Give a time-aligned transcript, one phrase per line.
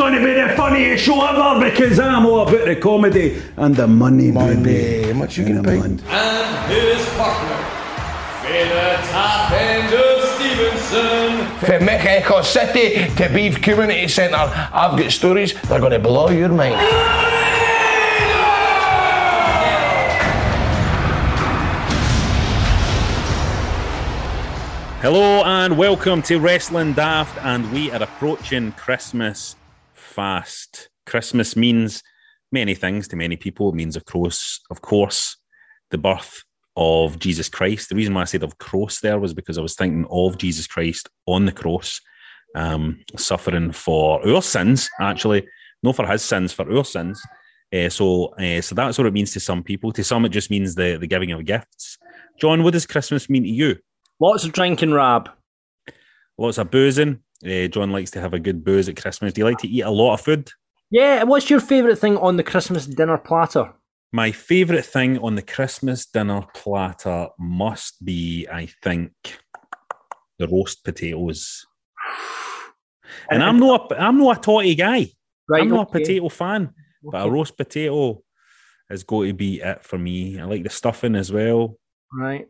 [0.00, 3.76] It's going to be the funniest show ever because I'm all about the comedy and
[3.76, 5.02] the money, baby.
[5.08, 5.88] How much you And gonna the pay?
[5.88, 6.02] money.
[6.08, 7.56] and his partner,
[8.40, 11.58] Fela Top Ender Stevenson.
[11.58, 16.30] From Mexico City to Beef Community Centre, I've got stories that are going to blow
[16.30, 16.80] your mind.
[25.02, 29.56] Hello and welcome to Wrestling Daft, and we are approaching Christmas
[30.10, 30.90] fast.
[31.06, 32.02] Christmas means
[32.52, 33.70] many things to many people.
[33.70, 35.36] It means, of course, of course,
[35.90, 36.42] the birth
[36.76, 37.88] of Jesus Christ.
[37.88, 40.66] The reason why I said of cross there was because I was thinking of Jesus
[40.66, 42.00] Christ on the cross,
[42.54, 45.46] um, suffering for our sins, actually,
[45.82, 47.22] not for his sins, for our sins.
[47.72, 49.92] Uh, so, uh, so that's what it means to some people.
[49.92, 51.98] To some, it just means the the giving of gifts.
[52.40, 53.76] John, what does Christmas mean to you?
[54.18, 55.30] Lots of drinking, Rab.
[56.36, 57.20] Lots of boozing.
[57.44, 59.32] Uh, John likes to have a good booze at Christmas.
[59.32, 60.50] Do you like to eat a lot of food?
[60.90, 63.72] Yeah, what's your favourite thing on the Christmas dinner platter?
[64.12, 69.12] My favourite thing on the Christmas dinner platter must be, I think,
[70.38, 71.66] the roast potatoes.
[73.28, 75.06] And I'm not, a, I'm not a totty guy.
[75.48, 75.98] Right, I'm not okay.
[75.98, 78.22] a potato fan, but a roast potato
[78.88, 80.40] is going to be it for me.
[80.40, 81.76] I like the stuffing as well.
[82.12, 82.48] Right.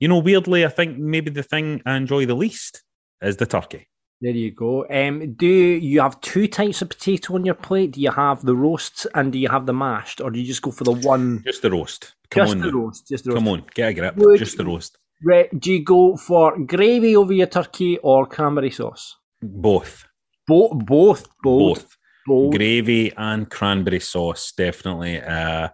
[0.00, 2.82] You know, weirdly, I think maybe the thing I enjoy the least
[3.20, 3.88] is the turkey.
[4.22, 4.86] There you go.
[4.88, 7.92] Um, do you have two types of potato on your plate?
[7.92, 10.62] Do you have the roasts and do you have the mashed, or do you just
[10.62, 11.42] go for the one?
[11.44, 12.14] Just the roast.
[12.30, 13.08] Come just on, the roast.
[13.08, 13.38] Just the roast.
[13.38, 14.16] come on, get a grip.
[14.16, 14.96] Would- Just the roast.
[15.22, 19.16] Right, do you go for gravy over your turkey or cranberry sauce?
[19.42, 20.06] Both.
[20.46, 20.72] Both.
[20.86, 20.86] Both.
[20.86, 21.28] Both.
[21.42, 21.96] Both.
[22.26, 22.54] Both.
[22.54, 25.68] Gravy and cranberry sauce, definitely uh,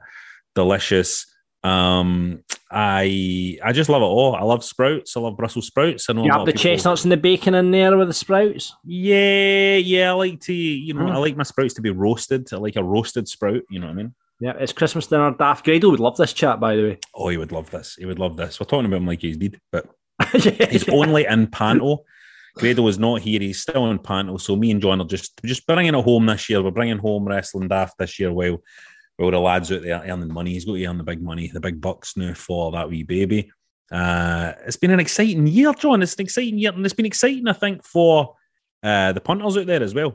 [0.55, 1.27] delicious.
[1.65, 4.35] Um, I I just love it all.
[4.35, 5.17] I love sprouts.
[5.17, 6.09] I love Brussels sprouts.
[6.09, 8.75] I know You have the chestnuts and the bacon in there with the sprouts.
[8.85, 10.11] Yeah, yeah.
[10.11, 11.13] I like to, you know, Mm.
[11.13, 12.49] I like my sprouts to be roasted.
[12.53, 13.63] I like a roasted sprout.
[13.71, 14.15] You know what I mean?
[14.41, 15.35] Yeah, it's Christmas dinner.
[15.39, 16.99] Daft Grado would love this chat, by the way.
[17.15, 17.95] Oh, he would love this.
[17.97, 18.59] He would love this.
[18.59, 19.87] We're talking about him like he's dead, but
[20.35, 20.67] Yeah.
[20.71, 22.05] he's only in Panto.
[22.57, 23.41] Grado is not here.
[23.41, 24.37] He's still in Panto.
[24.39, 26.63] So me and John are just just bringing it home this year.
[26.63, 28.33] We're bringing home wrestling daft this year.
[28.33, 28.59] While
[29.17, 31.61] while the lads out there earning money, he's got to earn the big money, the
[31.61, 33.51] big bucks now for that wee baby.
[33.91, 36.03] Uh, it's been an exciting year, John.
[36.03, 38.35] It's an exciting year, and it's been exciting, I think, for
[38.83, 40.15] uh, the punters out there as well.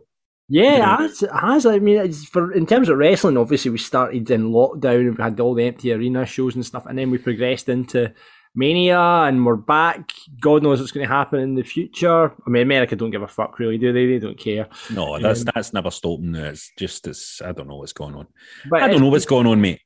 [0.49, 1.65] Yeah, it has, it has.
[1.65, 5.23] I mean, it's for in terms of wrestling, obviously we started in lockdown and we
[5.23, 8.13] had all the empty arena shows and stuff, and then we progressed into
[8.57, 10.11] Mania, and we're back.
[10.41, 12.25] God knows what's going to happen in the future.
[12.25, 14.07] I mean, America don't give a fuck, really, do they?
[14.07, 14.67] They don't care.
[14.89, 16.23] No, that's that's never stopped.
[16.23, 16.45] now.
[16.45, 18.25] It's just it's I don't know what's going on.
[18.67, 19.81] But I don't know what's going on, mate.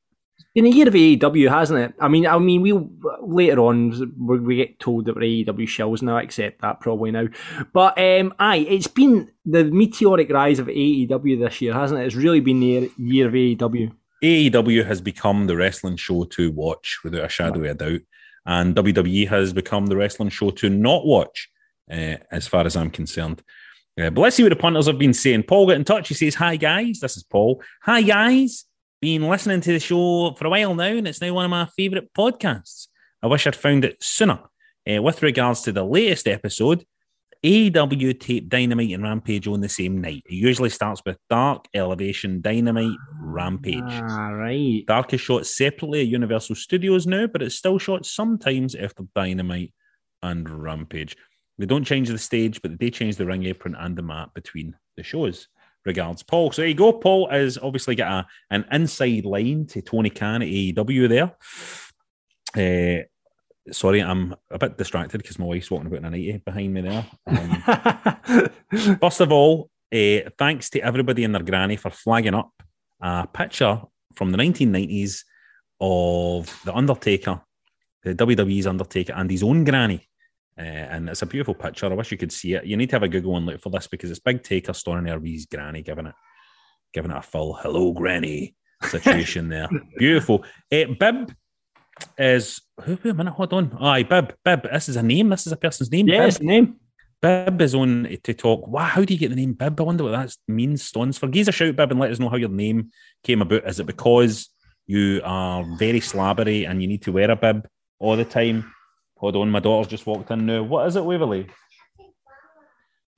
[0.54, 1.94] In a year of AEW, hasn't it?
[2.00, 2.72] I mean, I mean, we
[3.20, 6.16] later on we, we get told that we're AEW shells now.
[6.16, 7.26] I accept that probably now,
[7.74, 12.06] but um, aye, it's been the meteoric rise of AEW this year, hasn't it?
[12.06, 13.92] It's really been the year of AEW.
[14.22, 18.00] AEW has become the wrestling show to watch without a shadow of a doubt,
[18.46, 21.48] and WWE has become the wrestling show to not watch,
[21.90, 23.42] uh, as far as I'm concerned.
[24.00, 25.42] Uh, but let's see what the punters have been saying.
[25.42, 26.08] Paul got in touch.
[26.08, 27.62] He says, "Hi guys, this is Paul.
[27.82, 28.64] Hi guys,
[29.00, 31.66] been listening to the show for a while now, and it's now one of my
[31.76, 32.86] favourite podcasts.
[33.22, 34.38] I wish I'd found it sooner.
[34.90, 36.84] Uh, with regards to the latest episode,
[37.44, 40.22] AEW tape Dynamite and Rampage on the same night.
[40.26, 43.82] It usually starts with Dark, Elevation, Dynamite, Rampage.
[43.84, 44.84] Ah, right.
[44.86, 49.74] Dark is shot separately at Universal Studios now, but it's still shot sometimes after Dynamite
[50.22, 51.16] and Rampage.
[51.58, 54.76] They don't change the stage, but they change the ring apron and the mat between
[54.96, 55.48] the shows.
[55.84, 56.52] Regards, Paul.
[56.52, 56.92] So there you go.
[56.92, 61.34] Paul has obviously got a, an inside line to Tony Khan at AEW there.
[62.54, 63.02] Uh,
[63.70, 66.80] sorry, I'm a bit distracted because my wife's walking about in a nightie behind me
[66.80, 67.06] there.
[67.26, 72.50] Um, First of all, uh, thanks to everybody and their granny for flagging up
[73.00, 73.80] a picture
[74.14, 75.24] from the 1990s
[75.80, 77.40] of The Undertaker,
[78.02, 80.08] the WWE's Undertaker, and his own granny.
[80.58, 81.86] Uh, and it's a beautiful picture.
[81.86, 82.64] I wish you could see it.
[82.64, 85.06] You need to have a Google and look for this because it's Big Taker standing
[85.06, 86.14] there with his granny giving it,
[86.92, 89.68] giving it a full hello, granny situation there.
[89.98, 90.44] Beautiful.
[90.70, 91.34] Uh, Bib
[92.18, 92.98] is who?
[93.02, 93.76] Wait a minute, hold on.
[93.80, 94.34] Aye, Bib.
[94.44, 94.62] Bib.
[94.70, 95.28] This is a name.
[95.30, 96.08] This is a person's name.
[96.08, 96.46] yes, Bib.
[96.46, 96.76] name.
[97.20, 98.66] Bib is on to talk.
[98.66, 99.80] Wow, how do you get the name Bib?
[99.80, 100.82] I wonder what that means.
[100.82, 101.28] Stones for.
[101.28, 102.90] Give us a shout, Bib, and let us know how your name
[103.22, 103.66] came about.
[103.68, 104.48] Is it because
[104.86, 107.66] you are very slabbery and you need to wear a bib
[107.98, 108.72] all the time?
[109.16, 110.62] Hold on, my daughter's just walked in now.
[110.64, 111.46] What is it, Waverley?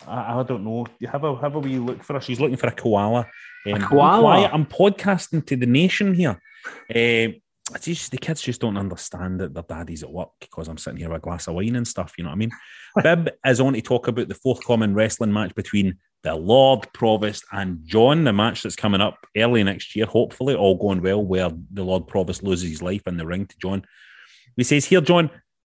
[0.07, 0.87] I, I don't know.
[0.99, 2.21] You have a have a wee look for her.
[2.21, 3.27] She's looking for a koala.
[3.67, 4.49] Um, be koala?
[4.53, 6.41] I'm podcasting to the nation here.
[6.95, 7.35] Um,
[7.73, 10.99] it's just, the kids just don't understand that their daddy's at work because I'm sitting
[10.99, 12.13] here with a glass of wine and stuff.
[12.19, 12.51] You know what I mean?
[13.03, 17.81] Bib is on to talk about the forthcoming wrestling match between the Lord Provost and
[17.85, 21.85] John, the match that's coming up early next year, hopefully, all going well, where the
[21.85, 23.85] Lord Provost loses his life in the ring to John.
[24.57, 25.31] He says, Here, John,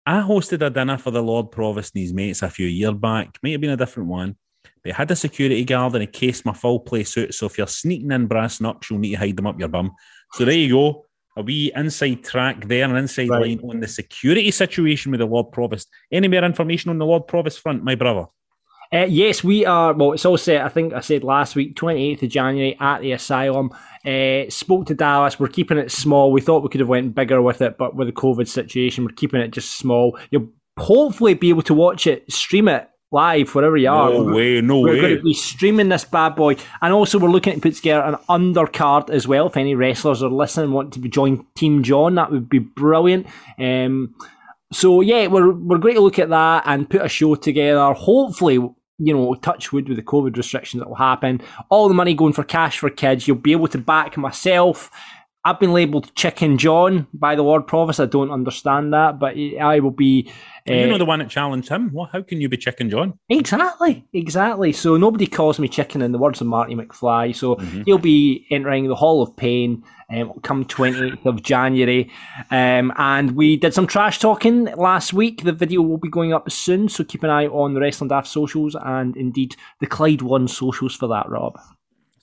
[0.05, 3.37] I hosted a dinner for the Lord Provost and his mates a few years back.
[3.43, 4.37] Might have been a different one.
[4.83, 7.33] They had a security guard and he cased my full play suit.
[7.33, 9.91] So if you're sneaking in brass knucks, you'll need to hide them up your bum.
[10.33, 11.05] So there you go.
[11.37, 13.41] A wee inside track there, an inside Right.
[13.41, 15.87] line on the security situation with the Lord Provost.
[16.11, 18.25] Any more information on the Lord Provost front, my brother?
[18.91, 19.93] Uh, yes, we are.
[19.93, 20.63] Well, it's all set.
[20.63, 23.69] I think I said last week, 28th of January at the Asylum.
[24.05, 25.39] Uh, spoke to Dallas.
[25.39, 26.31] We're keeping it small.
[26.31, 29.11] We thought we could have went bigger with it, but with the COVID situation, we're
[29.11, 30.17] keeping it just small.
[30.31, 30.49] You'll
[30.79, 34.11] hopefully be able to watch it, stream it live wherever you are.
[34.11, 35.01] No way, no We're way.
[35.01, 38.15] going to be streaming this bad boy, and also we're looking to put together an
[38.29, 39.47] undercard as well.
[39.47, 42.59] If any wrestlers are listening, and want to be join Team John, that would be
[42.59, 43.27] brilliant.
[43.57, 44.15] Um,
[44.71, 47.93] so yeah, we're we're going to look at that and put a show together.
[47.93, 51.41] Hopefully, you know, touch wood with the COVID restrictions that will happen.
[51.69, 53.27] All the money going for cash for kids.
[53.27, 54.91] You'll be able to back myself.
[55.47, 58.01] I've been labelled Chicken John by the Lord Provost.
[58.01, 60.29] I don't understand that, but I will be.
[60.65, 61.89] you uh, know the one that challenged him.
[61.93, 62.09] What?
[62.11, 63.17] How can you be Chicken John?
[63.29, 64.73] Exactly, exactly.
[64.73, 67.33] So nobody calls me chicken in the words of Marty McFly.
[67.33, 67.83] So Mm-hmm.
[67.85, 72.11] he'll be entering the Hall of Pain um, come 28th of January.
[72.51, 75.45] Um, and we did some trash talking last week.
[75.45, 76.89] The video will be going up soon.
[76.89, 80.93] So keep an eye on the Wrestling Daft socials and indeed the Clyde One socials
[80.93, 81.57] for that, Rob.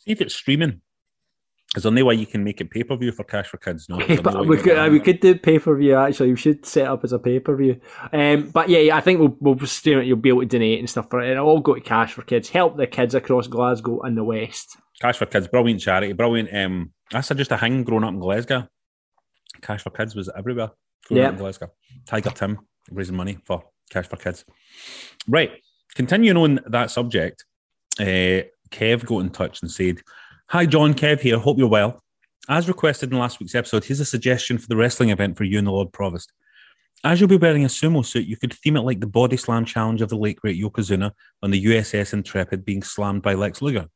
[0.04, 0.82] See if it's streaming.
[1.76, 3.88] Is there no way you can make it pay per view for Cash for Kids?
[3.88, 3.96] No.
[4.08, 6.30] No But we could, uh, we could do pay per view actually.
[6.30, 7.80] We should set up as a pay per view.
[8.12, 10.06] Um, but yeah, I think we'll, we'll stream it.
[10.06, 11.30] You'll be able to donate and stuff for it.
[11.30, 12.48] It'll all go to cash for kids.
[12.48, 14.76] Help the kids across Glasgow and the West.
[15.00, 16.54] Cash for Kids, brilliant charity, brilliant.
[16.54, 18.68] Um, that's just a thing growing up in Glasgow.
[19.60, 20.70] Cash for Kids was everywhere.
[21.08, 21.28] Growing Yeah.
[21.28, 21.72] up in Glasgow.
[22.06, 22.60] Tiger Tim
[22.90, 24.44] raising money for Cash for Kids.
[25.26, 25.50] Right,
[25.96, 27.44] continuing on that subject,
[27.98, 30.00] uh, Kev got in touch and said,
[30.50, 31.38] "Hi John, Kev here.
[31.38, 32.02] Hope you're well.
[32.48, 35.58] As requested in last week's episode, here's a suggestion for the wrestling event for you
[35.58, 36.32] and the Lord Provost."
[37.02, 39.64] As you'll be wearing a sumo suit, you could theme it like the body slam
[39.64, 41.12] challenge of the late great Yokozuna
[41.42, 43.88] on the USS Intrepid being slammed by Lex Luger.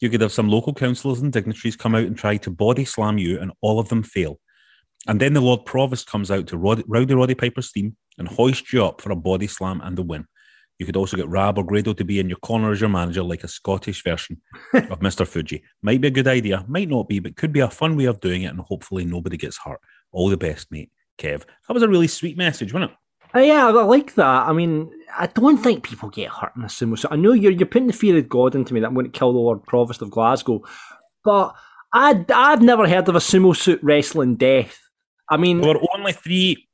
[0.00, 3.18] You could have some local councillors and dignitaries come out and try to body slam
[3.18, 4.40] you, and all of them fail.
[5.06, 8.72] And then the Lord Provost comes out to Rod- Rowdy Roddy Piper's theme and hoist
[8.72, 10.26] you up for a body slam and the win.
[10.82, 13.22] You could also get Rab or Grado to be in your corner as your manager,
[13.22, 14.42] like a Scottish version
[14.74, 15.24] of Mr.
[15.24, 15.62] Fuji.
[15.80, 18.18] Might be a good idea, might not be, but could be a fun way of
[18.18, 19.78] doing it, and hopefully nobody gets hurt.
[20.10, 20.90] All the best, mate.
[21.18, 21.44] Kev.
[21.68, 22.96] That was a really sweet message, wasn't it?
[23.32, 24.48] Uh, yeah, I like that.
[24.48, 27.12] I mean, I don't think people get hurt in a sumo suit.
[27.12, 29.16] I know you're you're putting the fear of God into me that I'm going to
[29.16, 30.62] kill the Lord Provost of Glasgow,
[31.24, 31.54] but
[31.94, 34.80] I I've never heard of a sumo suit wrestling death.
[35.30, 36.66] I mean, There were only three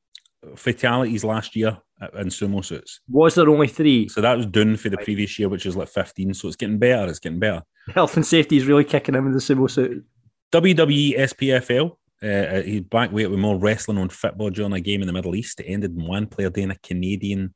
[0.57, 1.79] fatalities last year
[2.19, 3.01] in sumo suits.
[3.09, 4.09] was there only three?
[4.09, 6.35] So that was done for the previous year, which is like 15.
[6.35, 7.09] So it's getting better.
[7.11, 7.63] It's getting better.
[7.95, 10.05] Health and safety is really kicking him in the sumo suit.
[10.53, 11.97] WWE SPFL.
[12.23, 15.35] Uh, he's back weight with more wrestling on football during a game in the Middle
[15.37, 15.61] East.
[15.61, 17.55] It ended in one player doing a Canadian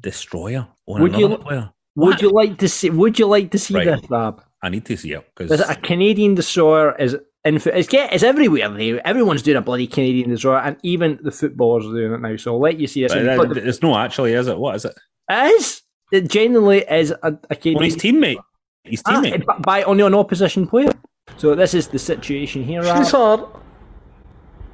[0.00, 1.70] destroyer on Would you another li- player.
[1.96, 2.22] Would What?
[2.22, 2.90] you like to see?
[2.90, 3.84] Would you like to see Right.
[3.86, 4.42] this, Rab?
[4.62, 6.94] I need to see it because it a Canadian destroyer?
[6.98, 8.68] Is in it's get it's everywhere.
[8.70, 12.36] They, everyone's doing a bloody Canadian destroyer, and even the footballers are doing it now.
[12.36, 13.12] So I'll let you see this.
[13.12, 14.58] And you've got it's not actually, is it?
[14.58, 14.94] What is it?
[15.28, 15.82] It is.
[16.12, 17.82] It genuinely is a, a On Canadian.
[17.84, 18.36] his teammate.
[18.84, 19.40] His Ah, teammate.
[19.40, 20.90] b- by only an opposition player.
[21.36, 22.82] So this is the situation here.
[22.82, 23.48] Rab.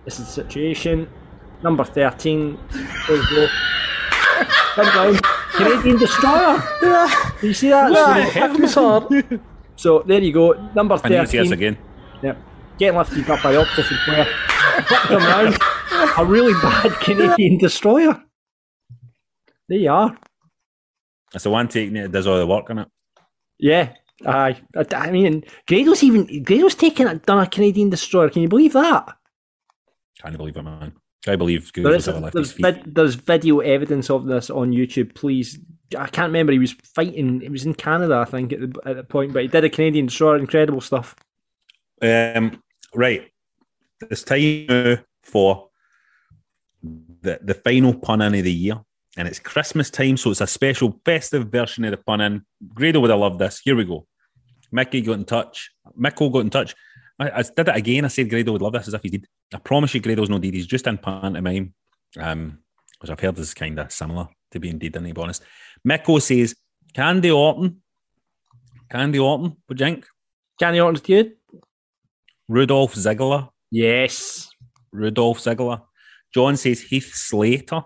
[0.04, 1.08] This is the situation.
[1.62, 2.58] Number thirteen.
[3.08, 5.12] There go.
[5.12, 5.22] Big.
[5.52, 6.62] Canadian destroyer.
[6.82, 7.30] Yeah.
[7.42, 8.68] You see that?
[8.68, 9.08] So-
[9.76, 10.52] So there you go.
[10.74, 11.52] Number I need to see this thirteen.
[11.52, 11.78] again.
[12.22, 12.38] Yep.
[12.78, 14.24] Getting lifted up by the opposition player.
[14.86, 15.58] Flipped him round.
[16.16, 18.22] a really bad Canadian destroyer.
[19.68, 20.16] There you are.
[21.34, 22.88] It's the one taking it that does all the work on it.
[23.58, 23.92] Yeah.
[24.26, 24.60] Aye.
[24.76, 28.30] I, I mean, Grado's even Grado's taken a, done a Canadian destroyer.
[28.30, 29.14] Can you believe that?
[30.22, 30.92] Can't believe it, man.
[31.26, 32.84] I believe There Google's is, ever left there's, his feet.
[32.84, 35.14] vid, there's video evidence of this on YouTube.
[35.14, 35.58] Please,
[35.96, 36.52] I can't remember.
[36.52, 37.42] He was fighting.
[37.42, 39.70] It was in Canada, I think, at the, at the point, but he did a
[39.70, 40.38] Canadian destroyer.
[40.38, 41.14] Incredible stuff.
[42.00, 42.62] Um,
[42.94, 43.30] right.
[44.10, 45.68] It's time for
[46.82, 48.80] the the final pun in of the year.
[49.16, 52.42] And it's Christmas time, so it's a special festive version of the pun in.
[52.72, 53.58] Grado would have loved this.
[53.58, 54.06] Here we go.
[54.70, 55.72] Mickey got in touch.
[55.96, 56.76] Mickle got in touch.
[57.18, 58.04] I, I did it again.
[58.04, 59.26] I said Grado would love this as if he did.
[59.52, 60.54] I promise you, Grado's no deed.
[60.54, 61.74] He's just in pantomime,
[62.20, 62.58] um,
[63.00, 65.42] which I've heard is kind of similar to being deed, to be honest.
[65.84, 66.54] Mickle says,
[66.94, 67.82] Candy Orton.
[68.88, 70.06] Candy Orton, what do you think?
[70.60, 71.32] Canny Orton's good.
[72.48, 73.48] Rudolph Ziggler.
[73.70, 74.48] Yes.
[74.92, 75.82] Rudolph Ziggler.
[76.34, 77.82] John says Heath Slater.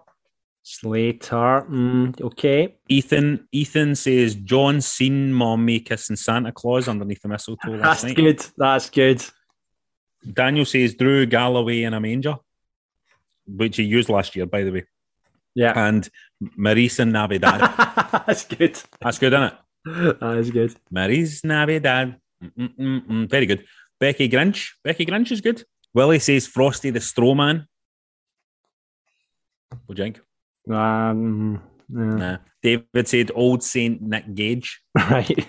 [0.63, 1.67] Slater.
[1.69, 2.77] Mm, okay.
[2.89, 8.17] Ethan Ethan says John seen mommy kissing Santa Claus underneath the mistletoe last That's night.
[8.17, 8.47] good.
[8.57, 9.25] That's good.
[10.33, 12.37] Daniel says Drew Galloway in a manger,
[13.47, 14.85] which he used last year, by the way.
[15.55, 15.73] Yeah.
[15.75, 16.09] And
[16.57, 17.61] Marisa Navidad.
[18.27, 18.81] That's good.
[19.01, 20.21] That's good, isn't it?
[20.21, 20.75] That is good.
[20.91, 22.17] Maris Navidad.
[22.43, 23.29] Mm-mm-mm-mm.
[23.29, 23.65] Very good.
[24.03, 24.71] Becky Grinch.
[24.83, 25.63] Becky Grinch is good.
[25.95, 27.67] Willie says Frosty the Strowman.
[29.87, 30.21] What do you think?
[30.69, 32.05] Um, yeah.
[32.05, 32.37] Nah.
[32.65, 34.83] David said Old Saint Nick Gage.
[34.97, 35.47] Right.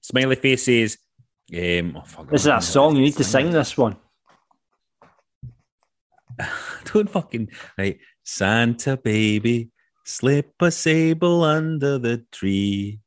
[0.00, 0.98] Smiley face says,
[1.54, 2.96] um, oh, fuck, This is a song.
[2.96, 3.96] You need to sing this one.
[6.86, 8.00] Don't fucking right.
[8.24, 9.70] Santa baby,
[10.04, 12.98] slip a sable under the tree.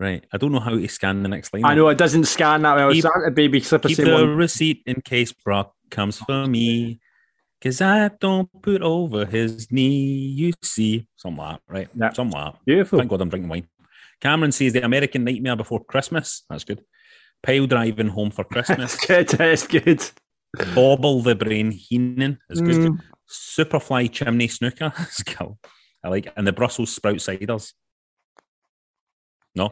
[0.00, 0.24] Right.
[0.32, 1.64] I don't know how to scan the next line.
[1.66, 2.90] I know it doesn't scan that well.
[2.90, 7.00] Keep- Santa baby slip a Keep the on- receipt in case Brock comes for me.
[7.62, 9.88] Cause I don't put over his knee,
[10.34, 11.06] you see.
[11.22, 11.88] Like that, right?
[11.94, 12.06] Yeah.
[12.16, 12.54] Like that.
[12.64, 12.98] Beautiful.
[12.98, 13.68] Thank God I'm drinking wine.
[14.22, 16.44] Cameron says the American Nightmare Before Christmas.
[16.48, 16.82] That's good.
[17.42, 18.96] Pile driving home for Christmas.
[19.04, 19.28] Good.
[19.28, 20.02] That's good.
[20.74, 22.76] Bobble the brain Heenan is good.
[22.92, 23.00] Mm.
[23.30, 25.58] Superfly chimney Snuka is cool.
[26.02, 26.32] I like it.
[26.38, 27.74] And the Brussels sprout ciders.
[29.54, 29.70] No.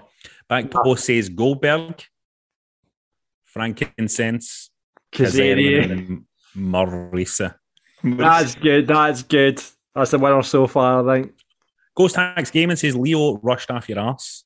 [0.49, 2.03] Back post says Goldberg,
[3.45, 4.71] frankincense,
[5.13, 5.85] Kazarian.
[5.87, 6.25] Kazarian, and
[6.57, 7.55] Marisa.
[8.03, 8.87] That's good.
[8.87, 9.63] That's good.
[9.95, 11.33] That's the winner so far, I think.
[11.95, 14.45] Ghost Hacks Gaming says Leo rushed off your ass.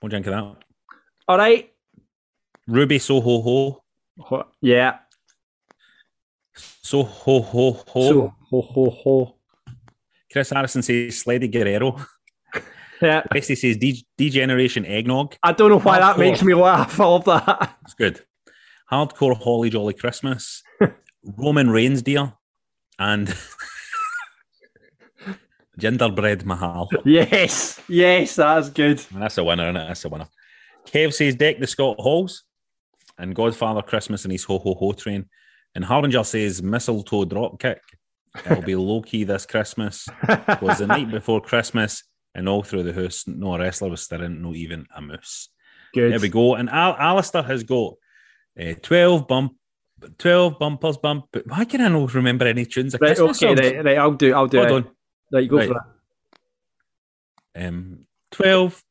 [0.00, 0.64] What do you think of that?
[1.28, 1.70] All right.
[2.66, 3.84] Ruby so ho ho.
[4.18, 4.98] Ho- Yeah.
[6.82, 8.08] So ho ho ho.
[8.08, 9.38] So, ho, ho, ho.
[10.30, 11.96] Chris Harrison says Sleddy Guerrero.
[13.04, 13.22] Yeah.
[13.32, 13.76] Bestie says
[14.16, 15.36] Degeneration Eggnog.
[15.42, 16.98] I don't know why that makes me laugh.
[16.98, 17.76] I love that.
[17.84, 18.20] It's good.
[18.90, 20.62] Hardcore Holly Jolly Christmas.
[21.24, 22.32] Roman Reigns dear.
[22.98, 23.28] And
[25.78, 26.88] Gingerbread Mahal.
[27.04, 27.80] Yes.
[27.88, 28.98] Yes, that's good.
[29.12, 29.88] That's a winner, isn't it?
[29.88, 30.28] That's a winner.
[30.86, 32.44] Kev says deck the Scott Halls
[33.18, 35.26] and Godfather Christmas and his ho ho ho train.
[35.74, 37.82] And Harbinger says mistletoe drop kick.
[38.46, 40.08] It'll be low key this Christmas.
[40.28, 42.04] It was the night before Christmas,
[42.34, 45.48] and all through the house, no wrestler was stirring, no even a moose.
[45.94, 46.12] Good.
[46.12, 46.54] There we go.
[46.56, 47.94] And Al- Alistair has got
[48.60, 49.54] uh, 12 bump,
[50.18, 51.26] 12 bumpers bump.
[51.32, 52.96] But why can I not remember any tunes?
[53.00, 53.60] Right, okay, songs?
[53.60, 54.74] right, right, I'll do I'll do Hold it.
[54.74, 54.90] on.
[55.32, 55.68] Right, go Right.
[55.68, 57.64] for it.
[57.66, 58.84] Um, 12.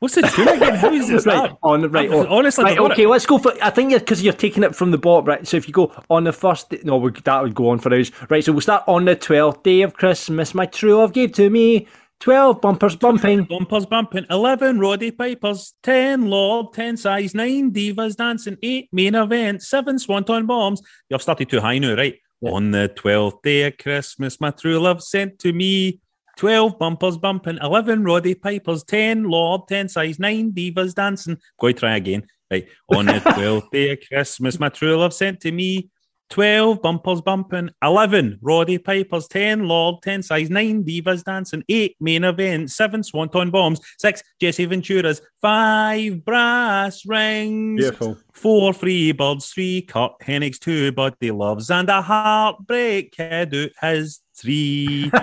[0.00, 0.76] What's the tune again?
[0.76, 2.08] How is this right, on the right.
[2.08, 3.02] Oh, honestly, right, okay.
[3.02, 3.08] it.
[3.08, 3.52] Let's go for.
[3.60, 5.46] I think because you're taking it from the bottom, right?
[5.46, 8.12] So if you go on the first, no, we, that would go on for hours,
[8.30, 8.44] right?
[8.44, 10.54] So we'll start on the twelfth day of Christmas.
[10.54, 11.88] My true love gave to me
[12.20, 13.44] twelve bumpers bumping.
[13.44, 19.62] Bumpers bumping, 11 Roddy Pipers, 10 Lord, 10 size, 9 Divas dancing, 8 main event,
[19.62, 20.82] 7 Swanton bombs.
[21.08, 22.16] You've started too high now, right?
[22.42, 26.00] On the 12th day of Christmas, my true love sent to me
[26.36, 31.36] 12 bumpers bumping, 11 Roddy Pipers, 10 Lord, 10 size, 9 Divas dancing.
[31.58, 32.26] Go try again.
[32.50, 32.66] Right.
[32.94, 35.90] On the 12th day of Christmas, my true love sent to me
[36.30, 42.24] 12 bumpers bumping, 11 Roddy Pipers, 10 Lord, 10 size, 9 Divas dancing, 8 main
[42.24, 48.18] event, 7 Swanton bombs, 6 Jesse Venturas, 5 brass rings, Beautiful.
[48.32, 54.20] 4 free birds, 3 Curt Hennigs, 2 Buddy Loves, and a heartbreak kid out his
[54.36, 55.10] 3.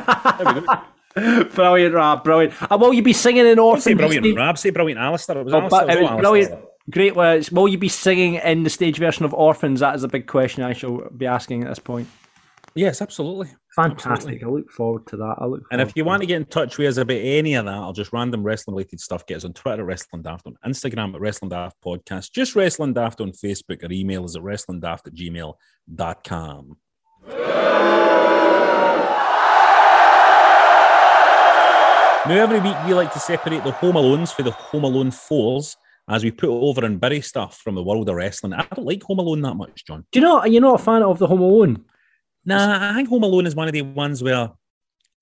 [1.53, 2.61] brilliant, Rab, brilliant.
[2.61, 5.37] Uh, and will you be singing in say brilliant Rab, say brilliant Alistair.
[5.39, 5.89] It was Oh, Alistair.
[5.89, 6.51] it it was was all brilliant.
[6.51, 6.69] Alistair.
[6.91, 7.51] Great words.
[7.51, 9.79] Will you be singing in the stage version of Orphans?
[9.79, 12.07] That is a big question I shall be asking at this point.
[12.75, 13.47] Yes, absolutely.
[13.75, 14.11] Fantastic.
[14.11, 14.43] Absolutely.
[14.43, 15.35] I look forward to that.
[15.39, 15.63] I look.
[15.71, 17.77] And if you to want to get in touch with us about any of that,
[17.77, 21.15] or just random wrestling related stuff, get us on Twitter at Wrestling Daft, on Instagram
[21.15, 25.15] at Wrestling Daft Podcast, just Wrestling Daft on Facebook, or email us at wrestlingdaft at
[25.15, 26.77] gmail.com.
[32.27, 35.77] Now, every week we like to separate the Home Alones for the Home Alone fours
[36.07, 38.53] as we put over and bury stuff from the world of wrestling.
[38.53, 40.05] I don't like Home Alone that much, John.
[40.11, 40.45] Do you know?
[40.45, 41.83] You're not a fan of the Home Alone.
[42.45, 44.51] Nah, I think Home Alone is one of the ones where,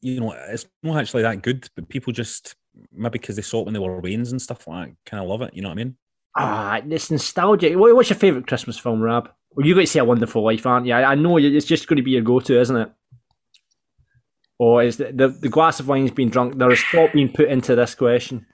[0.01, 2.55] you know, it's not actually that good, but people just
[2.91, 5.29] maybe because they saw it when they were Waynes and stuff like that, kind of
[5.29, 5.53] love it.
[5.53, 5.97] You know what I mean?
[6.35, 7.77] Ah, it's nostalgic.
[7.77, 9.29] What's your favourite Christmas film, Rab?
[9.51, 10.93] Well, you're going to see A Wonderful Life, aren't you?
[10.93, 12.91] I I know it's just going to be your go-to, isn't it?
[14.59, 16.57] Or is the, the, the glass of wine's been drunk?
[16.57, 18.45] There is thought being put into this question.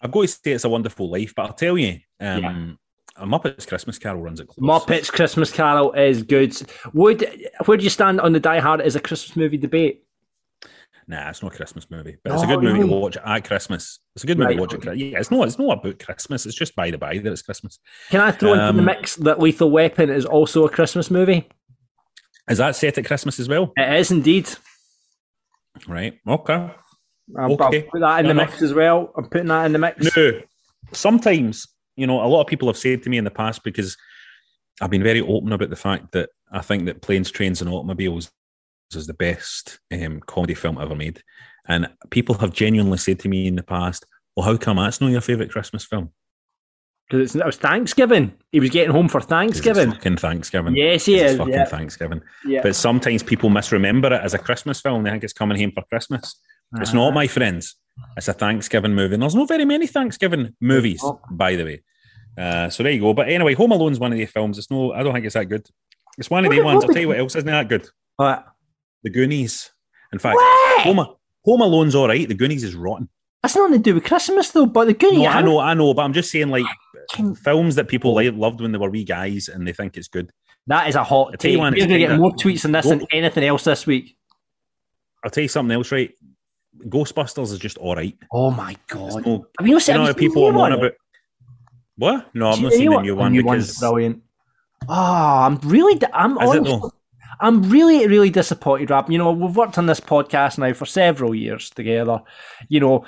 [0.00, 3.22] I've got to say it's a wonderful life, but I'll tell you, um, Yeah.
[3.22, 4.64] a Muppets Christmas Carol runs it close.
[4.66, 6.56] Muppets Christmas Carol is good.
[6.94, 7.28] Would
[7.66, 10.04] where do you stand on the Die Hard as a Christmas movie debate?
[11.06, 13.98] Nah, it's not a Christmas movie, but it's a good movie to watch at Christmas.
[14.14, 14.80] It's a good movie Right, to watch at.
[14.82, 15.00] Christmas.
[15.02, 15.48] Yeah, it's not.
[15.48, 16.46] It's not about Christmas.
[16.46, 17.80] It's just by the by that it's Christmas.
[18.10, 21.48] Can I throw into the Um, mix that Lethal Weapon is also a Christmas movie?
[22.48, 23.72] Is that set at Christmas as well?
[23.76, 24.48] It is indeed.
[25.88, 26.18] Right.
[26.26, 26.70] Okay.
[27.38, 27.82] I'll, Okay.
[27.82, 28.50] Put that in Fair the enough.
[28.50, 29.12] mix as well.
[29.16, 30.16] I'm putting that in the mix.
[30.16, 30.40] No,
[30.92, 33.96] sometimes you know a lot of people have said to me in the past because
[34.80, 38.30] I've been very open about the fact that I think that Planes, Trains, and Automobiles
[38.94, 41.22] is the best um, comedy film ever made,
[41.68, 44.06] and people have genuinely said to me in the past,
[44.36, 46.10] "Well, how come that's not your favorite Christmas film?"
[47.08, 48.32] Because it was Thanksgiving.
[48.52, 49.90] He was getting home for Thanksgiving.
[49.90, 50.76] fucking Thanksgiving.
[50.76, 51.64] Yes, he is, fucking yeah.
[51.64, 52.22] Thanksgiving.
[52.46, 52.62] Yeah.
[52.62, 55.02] But sometimes people misremember it as a Christmas film.
[55.02, 56.40] They think it's coming home for Christmas.
[56.76, 56.98] It's Uh-huh.
[57.06, 57.76] not, my friends.
[58.16, 59.14] It's a Thanksgiving movie.
[59.14, 61.20] And there's not very many Thanksgiving movies, not.
[61.30, 61.82] by the way.
[62.38, 63.12] Uh, so there you go.
[63.12, 64.56] But anyway, Home Alone's one of the films.
[64.58, 65.66] It's no, I don't think it's that good.
[66.16, 66.84] It's one of the ones.
[66.84, 67.86] I'll tell you what else isn't that good.
[68.16, 68.46] But
[69.02, 69.70] The Goonies.
[70.12, 70.82] In fact, What?
[70.82, 70.96] Home,
[71.44, 72.26] Home Alone's all right.
[72.26, 73.08] The Goonies is rotten.
[73.42, 74.66] that's nothing to do with Christmas, though.
[74.66, 75.20] But the Goonies.
[75.20, 76.64] No, I know, I know, but I'm just saying, like
[77.12, 80.08] Can- films that people like, loved when they were wee guys and they think it's
[80.08, 80.30] good.
[80.66, 81.58] That is a hot take.
[81.58, 84.16] We're going to get more tweets on this than anything else this week.
[85.24, 86.10] I'll tell you something else, right?
[86.88, 88.16] Ghostbusters is just all right.
[88.32, 89.24] Oh my god!
[89.26, 90.84] no, Have you not seen, you know, people are the on new one?
[90.86, 90.92] about.
[91.96, 92.34] What?
[92.34, 93.02] No, I'm not new the one?
[93.04, 94.22] new one new because brilliant.
[94.88, 96.80] Oh, I'm really, I'm honestly?
[97.40, 99.10] I'm really, really disappointed, Rob.
[99.10, 102.20] You know, we've worked on this podcast now for several years together.
[102.68, 103.04] You know,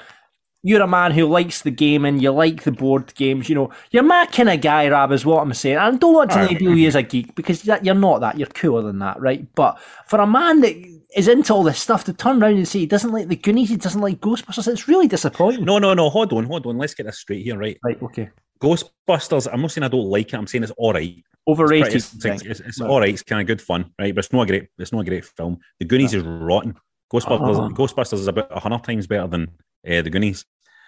[0.63, 3.49] you're a man who likes the game and you like the board games.
[3.49, 5.77] You know, you're my kind of guy, Rab, is what I'm saying.
[5.77, 8.39] I don't want to label you as a geek because you're not that.
[8.39, 9.47] You're cooler than that, right?
[9.55, 12.81] But for a man that is into all this stuff to turn around and say
[12.81, 15.65] he doesn't like the Goonies, he doesn't like Ghostbusters, it's really disappointing.
[15.65, 16.11] no, no, no.
[16.11, 16.79] Hold on, hold on.
[16.79, 17.79] Let's get this straight here, right?
[17.85, 18.31] Right, okay.
[18.61, 19.49] Ghostbusters.
[19.53, 20.37] I'm not saying I don't like it.
[20.37, 21.23] I'm saying it's all right.
[21.49, 21.95] Overrated.
[21.97, 23.13] it's, you it's, it's, it's all right.
[23.13, 24.15] It's kind of good fun, right?
[24.15, 24.69] But it's not a great.
[24.79, 25.59] It's not a great film.
[25.81, 26.77] The Goonies is rotten.
[27.13, 27.59] Ghostbusters.
[27.59, 27.69] Oh.
[27.71, 29.49] Ghostbusters is about a hundred times better than
[29.89, 30.45] uh, the Goonies.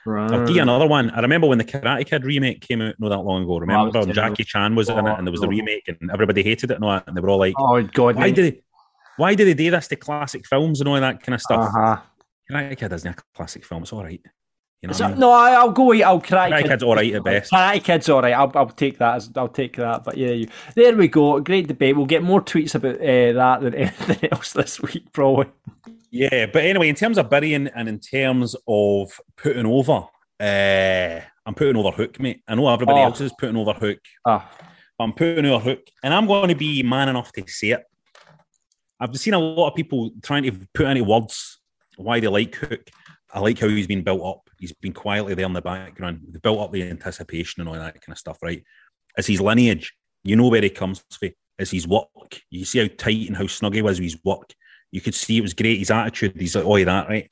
[0.06, 0.30] Right.
[0.30, 1.10] I'll give you another one.
[1.10, 3.58] I remember when the Karate Kid remake came out not that long ago.
[3.58, 4.12] Remember when.
[4.12, 6.74] Jackie Chan was in it, and there was the Oh, remake, and everybody hated it
[6.74, 8.16] and all that, and they were all like, Oh God!
[8.16, 8.60] "Why did they?
[9.16, 11.96] Why do they do this to classic films and all that kind of stuff?" Uh-huh.
[12.50, 13.82] Karate Kid isn't a classic film.
[13.82, 14.20] It's all right.
[14.82, 15.18] You know So, I mean?
[15.20, 15.92] no, I, I'll go.
[15.92, 16.68] I'll Karate, Karate Kid.
[16.68, 17.50] Kid's all right at best.
[17.52, 18.34] Karate Kid's all right.
[18.34, 19.14] I'll, I'll take that.
[19.16, 20.04] As, I'll take that.
[20.04, 21.40] But yeah, you, there we go.
[21.40, 21.96] Great debate.
[21.96, 25.46] We'll get more tweets about uh, that than anything else this week, probably.
[26.10, 30.06] Yeah, but anyway, in terms of burying and in terms of putting over,
[30.38, 32.42] uh, I'm putting over Hook, mate.
[32.46, 33.04] I know everybody Oh.
[33.04, 34.44] else is putting over Hook, but
[35.00, 37.84] I'm putting over Hook, and I'm going to be man enough to say it.
[39.00, 41.58] I've seen a lot of people trying to put any words
[41.96, 42.88] why they like Hook.
[43.32, 44.48] I like how he's been built up.
[44.58, 46.20] He's been quietly there in the background.
[46.28, 48.62] They built up the anticipation and all that kind of stuff, right?
[49.16, 49.92] It's his lineage.
[50.22, 51.30] You know where he comes from.
[51.58, 52.08] It's his work.
[52.50, 54.52] You see how tight and how snug he was with his work.
[54.90, 55.78] You could see it was great.
[55.78, 56.34] His attitude.
[56.38, 57.28] He's like, oh, that right.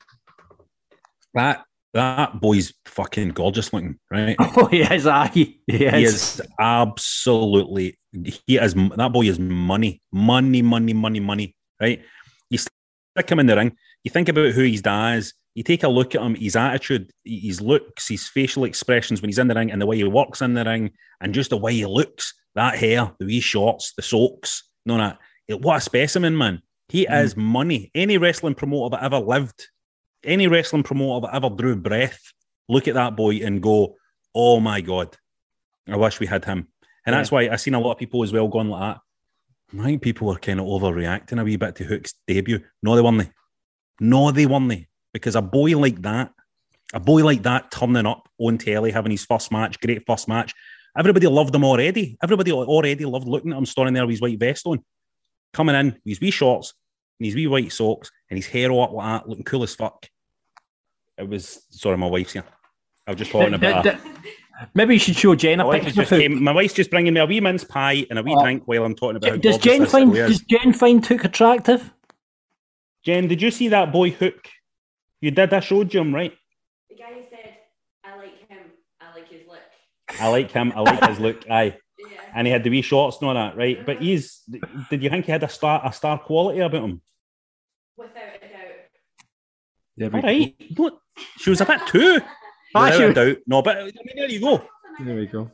[1.33, 4.35] That that boy's fucking gorgeous looking, right?
[4.39, 5.31] oh yes, aye,
[5.67, 5.93] yes.
[5.95, 7.99] He is absolutely.
[8.11, 11.55] He is that boy is money, money, money, money, money.
[11.79, 12.01] Right?
[12.49, 13.75] You stick him in the ring.
[14.03, 15.33] You think about who his dad is.
[15.55, 19.37] You take a look at him, his attitude, his looks, his facial expressions when he's
[19.37, 21.73] in the ring, and the way he walks in the ring, and just the way
[21.73, 22.33] he looks.
[22.55, 25.19] That hair, the wee shorts, the socks, no, that.
[25.49, 26.61] What a specimen, man.
[26.89, 27.13] He hmm.
[27.13, 27.91] is money.
[27.93, 29.67] Any wrestling promoter that ever lived,
[30.23, 32.33] any wrestling promoter that ever drew breath,
[32.69, 33.95] look at that boy and go,
[34.33, 35.17] oh my God,
[35.87, 36.67] I wish we had him.
[37.05, 39.01] And that's why I've seen a lot of people as well going like that.
[39.79, 42.59] I think people are kind of overreacting a wee bit to Hook's debut.
[42.81, 43.29] No, they weren't.
[43.99, 44.85] No, they weren't.
[45.11, 46.31] Because a boy like that,
[46.93, 50.53] a boy like that turning up on telly, having his first match, great first match,
[50.97, 52.17] everybody loved him already.
[52.21, 54.83] Everybody already loved looking at him standing there with his white vest on.
[55.53, 56.73] Coming in with his wee shorts,
[57.19, 59.75] and his wee white socks and his hair all up like that, looking cool as
[59.75, 60.07] fuck.
[61.17, 62.43] It was sorry, my wife's here.
[63.07, 63.83] I was just talking about.
[63.83, 63.99] D- her.
[64.73, 66.01] Maybe you should show Jen a My, wife picture.
[66.01, 68.23] has of just came, my wife's just bringing me a wee mince pie and a
[68.23, 68.43] wee Oh.
[68.43, 69.31] drink while I'm talking about.
[69.31, 71.91] how Does gorgeous Jen find does Jen find Hook attractive?
[73.03, 74.47] Jen, did you see that boy Hook?
[75.21, 75.53] You did.
[75.53, 76.33] I showed you him, right?
[76.89, 77.57] The guy who said,
[78.03, 78.71] I like him,
[79.01, 79.59] I like his look.
[80.19, 80.73] I like him.
[80.75, 81.49] I like his look.
[81.49, 81.77] Aye.
[81.99, 82.17] Yeah.
[82.35, 83.85] And he had the wee shorts and all that, right?
[83.85, 84.05] But uh-huh.
[84.05, 84.41] he's.
[84.89, 87.01] Did you think he had a star a star quality about him?
[87.97, 88.51] Without a doubt.
[89.97, 90.55] There All right.
[90.73, 90.95] Don't,
[91.37, 92.19] she was a bit too.
[92.75, 93.37] Ah, Without she a doubt.
[93.45, 94.63] No, but I mean, there you go.
[94.99, 95.51] There we go.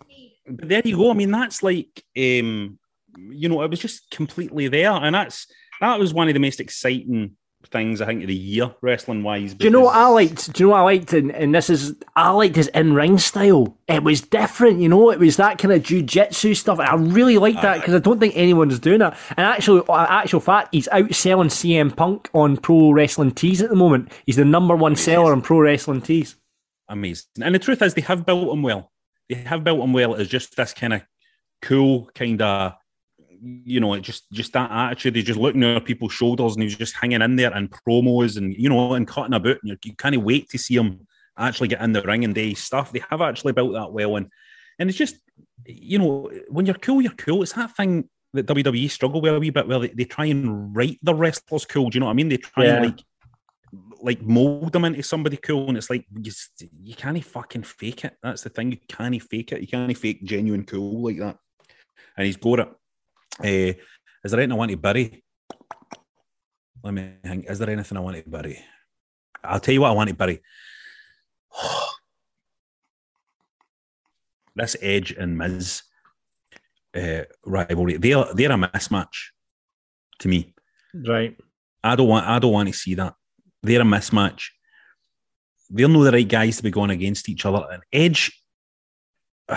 [0.47, 1.11] But there you go.
[1.11, 2.79] I mean, that's like, um,
[3.17, 5.47] you know, it was just completely there, and that's
[5.81, 7.35] that was one of the most exciting
[7.67, 9.53] things I think of the year wrestling wise.
[9.53, 10.53] Do you know what I liked?
[10.53, 11.13] Do you know what I liked?
[11.13, 13.77] And, and this is, I liked his in ring style.
[13.87, 15.11] It was different, you know.
[15.11, 16.79] It was that kind of jujitsu stuff.
[16.79, 19.17] I really liked that because I don't think anyone's doing that.
[19.31, 23.75] And actually, uh, actual fact, he's outselling CM Punk on Pro Wrestling Tees at the
[23.75, 24.11] moment.
[24.25, 26.35] He's the number one seller on Pro Wrestling Tees.
[26.87, 27.27] amazing.
[27.41, 28.91] And the truth is, they have built him well.
[29.27, 31.01] They have built him well as just this kind of
[31.61, 32.73] cool, kind of,
[33.41, 35.15] you know, it just just that attitude.
[35.15, 38.55] He's just looking over people's shoulders and he's just hanging in there and promos and
[38.55, 39.57] you know and cutting about.
[39.63, 42.35] And you, you kind of wait to see him actually get in the ring and
[42.35, 42.91] do stuff.
[42.91, 44.29] They have actually built that well, and
[44.77, 45.15] and it's just
[45.65, 47.43] you know when you're cool, you're cool.
[47.43, 50.75] It's that thing that WWE struggle with a wee bit where they, they try and
[50.75, 51.89] write the wrestlers cool.
[51.89, 52.29] Do you know what I mean?
[52.29, 52.75] They try Yeah.
[52.75, 52.99] and like
[54.01, 56.31] like mold them into somebody cool, and it's like you,
[56.83, 58.15] you can't fucking fake it.
[58.23, 58.71] That's the thing.
[58.71, 59.61] You can't fake it.
[59.61, 61.37] You can't fake genuine cool like that.
[62.17, 62.69] And he's got it.
[63.43, 63.73] Uh,
[64.23, 65.23] is there anything I want to bury?
[66.83, 67.49] Let me think.
[67.49, 68.59] Is there anything I want to bury?
[69.43, 70.41] I'll tell you what I want to bury.
[74.55, 75.83] this Edge and Miz
[76.95, 77.97] uh, rivalry.
[77.97, 79.31] They're they're a mismatch
[80.19, 80.53] to me.
[80.93, 81.37] Right.
[81.83, 83.15] I don't want I don't want to see that.
[83.63, 84.49] They're a mismatch.
[85.69, 87.65] They're not the right guys to be going against each other.
[87.71, 88.41] And Edge,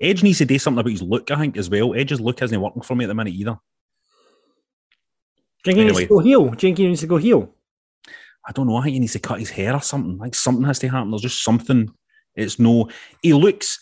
[0.00, 1.30] Edge needs to do something about his look.
[1.30, 1.94] I think as well.
[1.94, 3.58] Edge's look isn't working for me at the minute either.
[5.62, 6.44] Do you think he needs to go heel?
[6.44, 7.54] Do you think he needs to go heel?
[8.46, 8.76] I don't know.
[8.76, 10.16] I think he needs to cut his hair or something.
[10.16, 11.10] Like something has to happen.
[11.10, 11.90] There's just something.
[12.34, 12.88] It's no.
[13.22, 13.78] He looks.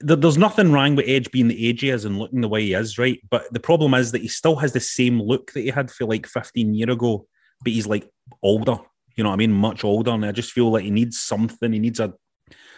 [0.00, 2.74] There's nothing wrong with Edge being the age he is and looking the way he
[2.74, 3.18] is, right?
[3.30, 6.04] But the problem is that he still has the same look that he had for
[6.04, 7.26] like 15 year ago,
[7.62, 8.08] but he's like
[8.42, 8.78] older.
[9.16, 9.52] You know what I mean?
[9.52, 11.72] Much older, and I just feel like he needs something.
[11.72, 12.12] He needs a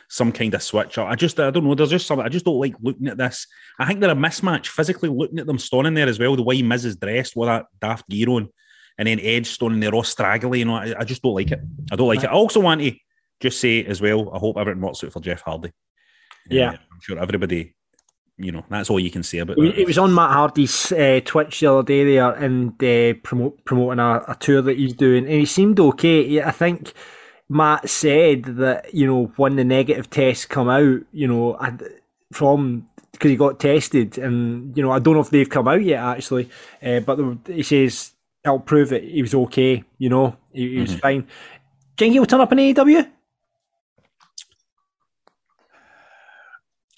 [0.08, 0.98] some kind of switch.
[0.98, 1.74] I just I don't know.
[1.74, 2.24] There's just something.
[2.24, 3.46] I just don't like looking at this.
[3.78, 4.68] I think they're a mismatch.
[4.68, 6.36] Physically looking at them standing there as well.
[6.36, 8.48] The way Miz is dressed with that daft gear on,
[8.98, 10.60] and then Edge standing there all straggly.
[10.60, 11.60] You know, I, I just don't like it.
[11.90, 12.30] I don't like it.
[12.30, 12.92] I also want to
[13.40, 14.30] just say as well.
[14.32, 15.72] I hope everything works out for Jeff Hardy.
[16.48, 16.70] Yeah.
[16.70, 17.74] Uh, I'm sure everybody.
[18.38, 21.20] You know, that's all you can say about It, it was on Matt Hardy's uh,
[21.24, 25.24] Twitch the other day there and uh, promote, promoting a, a tour that he's doing,
[25.24, 26.42] and he seemed okay.
[26.42, 26.92] I think
[27.48, 31.76] Matt said that you know when the negative tests come out, you know, I-
[32.32, 35.82] from because he got tested, and you know I don't know if they've come out
[35.82, 36.50] yet actually,
[36.82, 38.12] uh, but he says
[38.44, 39.04] it'll prove it.
[39.04, 39.84] He was okay.
[39.98, 41.20] You know, he, he was fine.
[41.20, 41.30] Do you
[41.96, 43.10] think he'll turn up in AEW?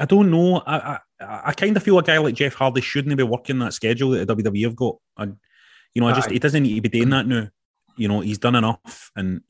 [0.00, 0.62] I don't know.
[0.66, 3.74] I I, I kind of feel a guy like Jeff Hardy shouldn't be working that
[3.74, 4.96] schedule that the WWE have got.
[5.16, 5.24] I,
[5.94, 6.34] you know, I just Aye.
[6.34, 7.48] he doesn't need to be doing that now.
[7.96, 9.40] You know, he's done enough, and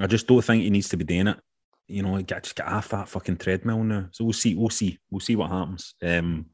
[0.00, 1.38] I just don't think he needs to be doing it.
[1.86, 4.08] You know, get just get off that fucking treadmill now.
[4.12, 4.54] So we'll see.
[4.54, 4.98] We'll see.
[5.10, 5.94] We'll see what happens.
[6.02, 6.46] Um,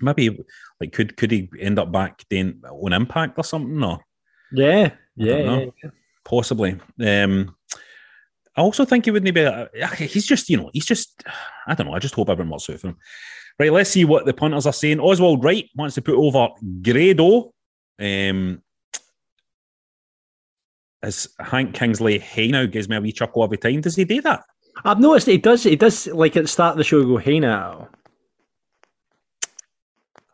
[0.00, 0.38] maybe
[0.80, 3.82] like could could he end up back doing on Impact or something?
[3.82, 4.00] Or
[4.52, 5.36] Yeah, yeah,
[5.82, 5.90] yeah.
[6.24, 6.78] possibly.
[7.04, 7.56] Um,
[8.56, 9.40] I also think he wouldn't be.
[9.42, 11.22] A, he's just, you know, he's just.
[11.66, 11.94] I don't know.
[11.94, 12.96] I just hope everyone works out for him.
[13.58, 15.00] Right, let's see what the punters are saying.
[15.00, 16.48] Oswald Wright wants to put over
[16.82, 17.52] Grado.
[18.00, 18.62] Um,
[21.02, 23.80] as Hank Kingsley, hey now gives me a wee chuckle every time.
[23.80, 24.44] Does he do that?
[24.84, 25.62] I've noticed he does.
[25.62, 27.88] He does like at the start of the show go, "Hey now."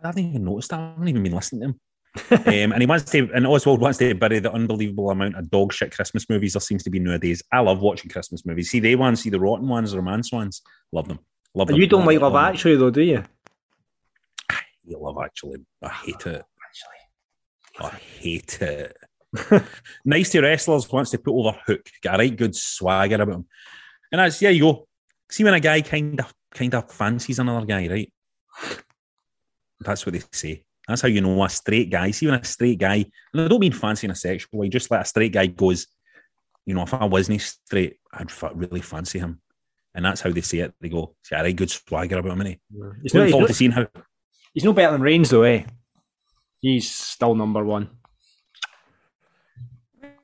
[0.03, 0.81] I haven't even noticed that.
[0.81, 1.81] I haven't even been listening to him.
[2.31, 5.73] um, and he wants to, and Oswald wants to bury the unbelievable amount of dog
[5.73, 7.43] shit Christmas movies there seems to be nowadays.
[7.51, 8.71] I love watching Christmas movies.
[8.71, 10.63] See they ones, see the rotten ones, the romance ones.
[10.93, 11.19] Love them.
[11.55, 11.77] Love them.
[11.77, 12.37] You don't like Love.
[12.37, 13.25] Actually, though, do you?
[14.85, 15.65] You love actually.
[15.83, 16.45] I hate it.
[16.69, 18.97] Actually, I hate it.
[20.05, 21.89] nice to wrestlers wants to put over Hook.
[22.03, 23.47] Got a right good swagger about him.
[24.13, 24.89] And that's yeah, you go.
[25.31, 28.13] See when a guy kind of kind of fancies another guy, right?
[29.81, 30.65] That's what they say.
[30.87, 32.11] That's how you know a straight guy.
[32.11, 34.91] See when a straight guy, and I don't mean fancy in a sexual way, just
[34.91, 35.87] like a straight guy goes,
[36.67, 39.41] you know, if I wasn't straight, I'd really fancy him.
[39.95, 40.75] And that's how they say it.
[40.81, 42.61] They go, see, a right good swagger about him, innit?
[43.03, 43.87] He's Looking no, he's, to seeing how
[44.53, 45.65] he's no better than Reigns, though, eh?
[46.61, 47.91] He's still number one.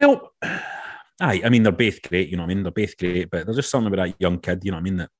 [0.01, 2.29] Well, aye, I mean they're both great.
[2.29, 2.63] You know what I mean?
[2.63, 4.65] They're both great, but there's just something about that young kid.
[4.65, 4.97] You know what I mean?
[4.99, 5.11] That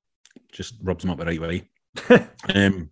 [0.53, 1.71] just rubs them up the right way.
[2.55, 2.91] um,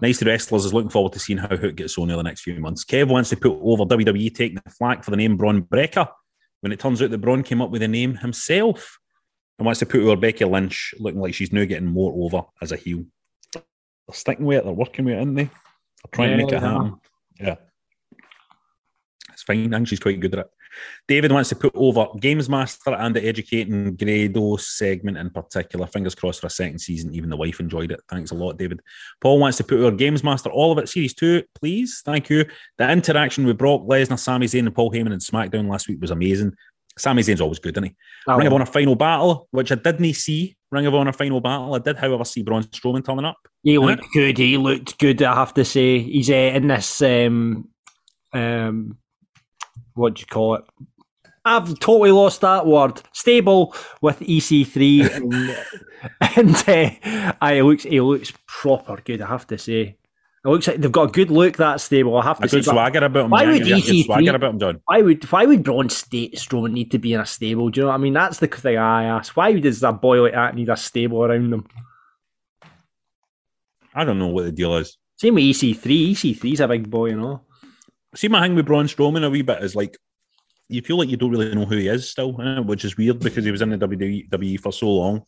[0.00, 2.58] nice wrestlers is looking forward to seeing how Hook gets on in the next few
[2.60, 2.84] months.
[2.84, 6.08] Kev wants to put over WWE taking the flack for the name Bron Breakker
[6.60, 8.98] when it turns out that Bron came up with the name himself
[9.58, 12.72] and wants to put over Becky Lynch looking like she's now getting more over as
[12.72, 13.04] a heel.
[13.54, 13.62] They're
[14.12, 15.44] sticking with it, they're working with it, aren't they?
[15.44, 17.00] They're trying to make it happen.
[17.40, 17.56] Yeah.
[19.32, 19.72] It's fine.
[19.72, 20.50] I think she's quite good at it.
[21.08, 25.86] David wants to put over Games Master and the Educating Grado segment in particular.
[25.86, 27.14] Fingers crossed for a second season.
[27.14, 28.00] Even the wife enjoyed it.
[28.08, 28.80] Thanks a lot, David.
[29.20, 32.02] Paul wants to put over Games Master, all of it, Series 2, please.
[32.04, 32.44] Thank you.
[32.78, 36.10] The interaction with Brock Lesnar, Sami Zayn, and Paul Heyman in SmackDown last week was
[36.10, 36.54] amazing.
[36.98, 37.96] Sami Zayn's always good, isn't he?
[38.28, 38.36] Oh.
[38.36, 40.56] Ring of Honor Final Battle, which I didn't see.
[40.70, 41.74] Ring of Honor Final Battle.
[41.74, 43.36] I did, however, see Braun Strowman turning up.
[43.62, 44.38] He looked good.
[44.38, 45.22] He looked good.
[45.22, 47.02] I have to say, he's uh, in this.
[47.02, 47.68] Um,
[48.32, 48.98] um,
[49.94, 50.64] what do you call it?
[51.44, 53.02] I've totally lost that word.
[53.12, 55.56] Stable with EC3, and,
[56.36, 59.20] and uh, aye, he looks he looks proper good.
[59.22, 59.80] I have to say,
[60.44, 61.56] it looks like they've got a good look.
[61.56, 62.16] That stable.
[62.16, 62.58] I have to A say.
[62.58, 63.30] good swagger about him.
[63.30, 64.80] why would EC3 swagger about him, John?
[64.84, 67.70] Why would why would Braun State Strowman need to be in a stable?
[67.70, 68.12] Do you know what I mean?
[68.12, 69.36] That's the thing I ask.
[69.36, 71.66] Why does a boy like that need a stable around him?
[73.94, 74.96] I don't know what the deal is.
[75.16, 76.12] Same with EC3.
[76.12, 77.42] EC3's a big boy, you know.
[78.14, 79.96] See, my hang with Braun Strowman a wee bit is like
[80.68, 82.32] you feel like you don't really know who he is still,
[82.64, 85.22] which is weird because he was in the WWE for so long.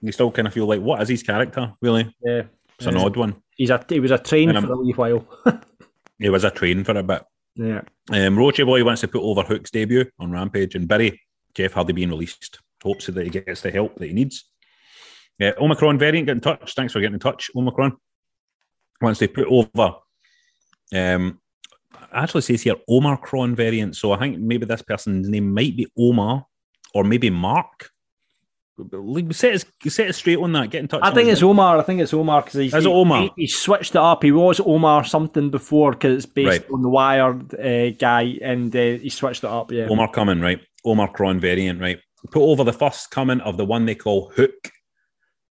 [0.00, 1.72] You still kind of feel like, what is his character?
[1.80, 2.42] Really, Yeah,
[2.78, 3.04] it's an Yeah.
[3.04, 3.36] odd one.
[3.56, 5.26] he's a he was a train And, um, for a wee while.
[6.18, 7.22] He was a train for a bit.
[7.56, 7.82] yeah,
[8.12, 11.20] Um, Roche Boy wants to put over Hook's debut on Rampage and bury
[11.54, 12.60] Jeff Hardy being released.
[12.84, 14.44] Hopes that he gets the help that he needs.
[15.40, 16.74] Yeah, Omicron variant, get in touch.
[16.74, 17.96] Thanks for getting in touch, Omicron.
[19.00, 19.96] Wants to put over.
[20.94, 21.40] Um,
[22.12, 23.96] actually says here Omicron variant.
[23.96, 26.46] So I think maybe this person's name might be Omar
[26.94, 27.90] or maybe Mark.
[29.30, 30.70] Set us, set us straight on that.
[30.70, 31.00] Get in touch.
[31.04, 31.78] I think it's Omar.
[31.78, 33.22] I think it's Omar because he's it Omar?
[33.22, 34.24] He, he switched it up.
[34.24, 36.70] He was Omar something before because it's based Right.
[36.72, 39.70] on the Wired uh, guy, and uh, he switched it up.
[39.70, 40.60] Yeah, Omar coming, right?
[40.84, 42.00] Omar Cron variant, right?
[42.32, 44.72] Put over the first coming of the one they call Hook.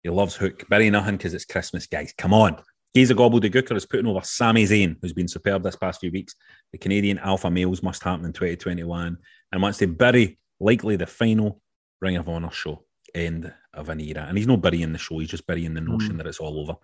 [0.02, 0.68] He loves Hook.
[0.68, 2.12] Bury nothing because it's Christmas, guys.
[2.18, 2.58] Come on.
[2.94, 6.36] Giza Gobbledygooker is putting over Sami Zayn, who's been superb this past few weeks.
[6.70, 9.18] The Canadian alpha males must happen in 2021
[9.50, 11.60] and wants to bury likely the final
[12.00, 14.26] Ring of Honor show end of an era.
[14.28, 16.16] And he's not burying the show, he's just burying the notion hmm.
[16.18, 16.76] that it's all over.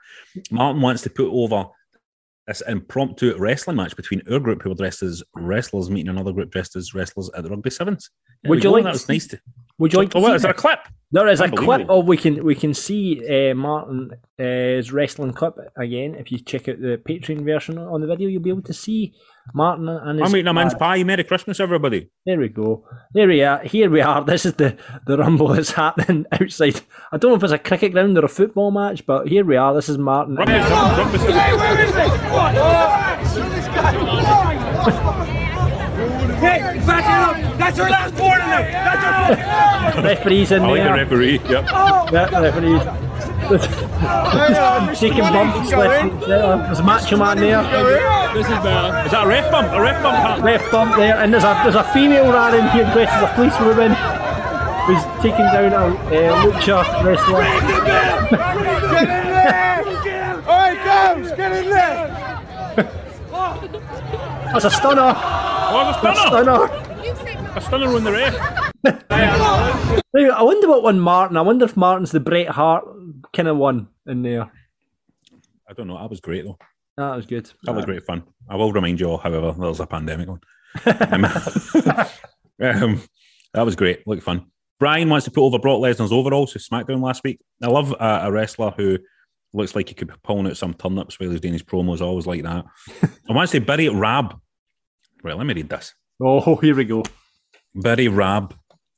[0.50, 1.66] Martin wants to put over
[2.50, 6.50] this impromptu wrestling match between our group who were dressed as wrestlers meeting another group
[6.50, 8.10] dressed as wrestlers at the Rugby Sevens.
[8.42, 9.40] There Would you go, like That was nice to.
[9.78, 10.60] Would you like to Oh, what, see is there a that?
[10.60, 10.80] clip?
[11.12, 15.54] There is a clip of we can we can see uh, Martin uh, wrestling clip
[15.76, 16.14] again.
[16.16, 19.14] If you check out the Patreon version on the video, you'll be able to see
[19.54, 20.28] Martin and his.
[20.28, 21.02] I'm eating a mince pie.
[21.02, 22.08] Merry Christmas, everybody.
[22.26, 22.84] There we go.
[23.12, 23.58] There we are.
[23.60, 24.24] Here we are.
[24.30, 24.76] This is the,
[25.06, 26.80] the rumble that's happening outside.
[27.12, 29.56] I don't know if it's a cricket ground or a football match, but here we
[29.56, 29.74] are.
[29.74, 30.36] This is Martin.
[30.36, 33.20] Rugby Sevens, Rugby Sevens.
[40.04, 40.94] Referees in I like the there.
[40.96, 41.40] referee.
[41.48, 41.64] Yep.
[42.12, 43.09] Yeah, referees.
[44.94, 46.62] Shaking bumps left and centre.
[46.66, 47.62] There's a macho man there.
[48.32, 49.04] This is better.
[49.06, 49.72] Is that a ref bump?
[49.72, 50.16] A ref bump?
[50.18, 50.40] Pat?
[50.40, 53.34] Ref bump there, and there's a there's a female ran in here dressed as a
[53.34, 53.90] policewoman
[54.86, 57.42] who's taking down a uh, lucha wrestler.
[64.52, 65.12] That's a stunner.
[65.72, 66.54] Oh, it's a stunner!
[66.54, 66.89] What A stunner.
[67.50, 67.56] Stunner.
[67.56, 68.72] A stunner on the ref.
[70.12, 71.36] Now, I wonder what one Martin.
[71.36, 72.84] I wonder if Martin's the Bret Hart
[73.32, 74.50] kind of one in there.
[75.68, 75.98] I don't know.
[75.98, 76.58] That was great, though.
[76.96, 77.50] That was good.
[77.64, 78.24] That was great fun.
[78.48, 80.40] I will remind you all, however, there's a pandemic on.
[80.84, 81.24] Um,
[82.84, 83.02] um,
[83.54, 84.06] that was great.
[84.06, 84.46] Look fun.
[84.78, 87.40] Brian wants to put over Brock Lesnar's overalls to SmackDown last week.
[87.62, 88.98] I love uh, a wrestler who
[89.52, 92.00] looks like he could be pulling out some turnips while he's doing his promos.
[92.00, 92.64] Always like that.
[93.28, 94.38] I want to say bury Rab.
[95.22, 95.94] Right, let me read this.
[96.22, 97.02] Oh, here we go.
[97.74, 98.54] Barry Rab,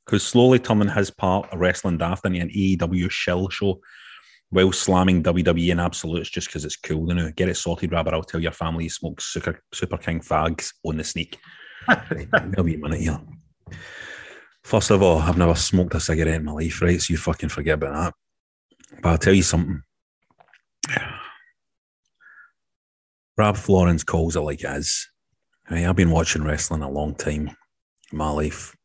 [0.09, 3.79] who's slowly turning his part of wrestling daft into an AEW shill show
[4.49, 7.07] while slamming WWE in absolutes just because it's cool.
[7.07, 9.97] You know, get it sorted, Rab, or I'll tell your family you smoke Super, Super
[9.97, 11.37] King fags on the sneak.
[11.87, 13.19] right, a wee minute here.
[14.63, 17.01] First of all, I've never smoked a cigarette in my life, right?
[17.01, 18.13] So you fucking forget about that.
[19.01, 19.81] But I'll tell you something.
[23.35, 25.09] Rab Florence calls it like it is.
[25.69, 27.55] Right, I've been watching wrestling a long time
[28.13, 28.75] my life.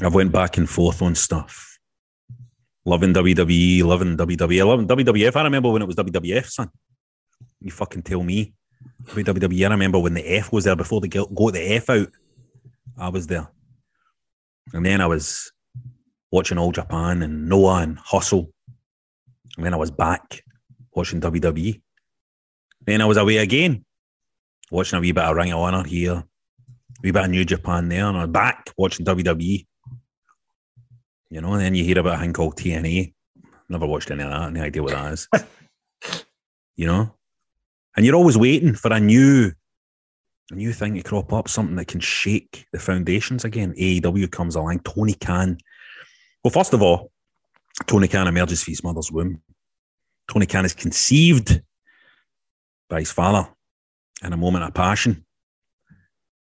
[0.00, 1.78] I've went back and forth on stuff.
[2.84, 5.36] Loving WWE, loving WWE, loving WWF.
[5.36, 6.70] I remember when it was WWF, son.
[7.60, 8.54] You fucking tell me.
[9.04, 12.08] WWE, I remember when the F was there before they got the F out.
[12.96, 13.48] I was there.
[14.72, 15.52] And then I was
[16.30, 18.52] watching All Japan and Noah and Hustle.
[19.56, 20.44] And then I was back
[20.94, 21.80] watching WWE.
[22.86, 23.84] Then I was away again,
[24.70, 26.24] watching a wee bit of Ring of Honor here,
[26.98, 29.66] a wee bit of New Japan there, and I was back watching WWE.
[31.30, 33.12] You know, and then you hear about a thing called TNA.
[33.68, 35.28] Never watched any of that, any idea what that is.
[36.76, 37.14] you know?
[37.96, 39.52] And you're always waiting for a new
[40.50, 43.74] a new thing to crop up, something that can shake the foundations again.
[43.74, 45.58] AEW comes along, Tony Khan.
[46.42, 47.10] Well, first of all,
[47.86, 49.42] Tony Khan emerges from his mother's womb.
[50.30, 51.60] Tony Khan is conceived
[52.88, 53.46] by his father
[54.24, 55.26] in a moment of passion.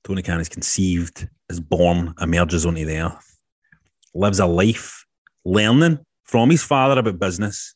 [0.03, 3.39] Tony Khan is conceived, is born, emerges onto the earth,
[4.13, 5.05] lives a life
[5.45, 7.75] learning from his father about business,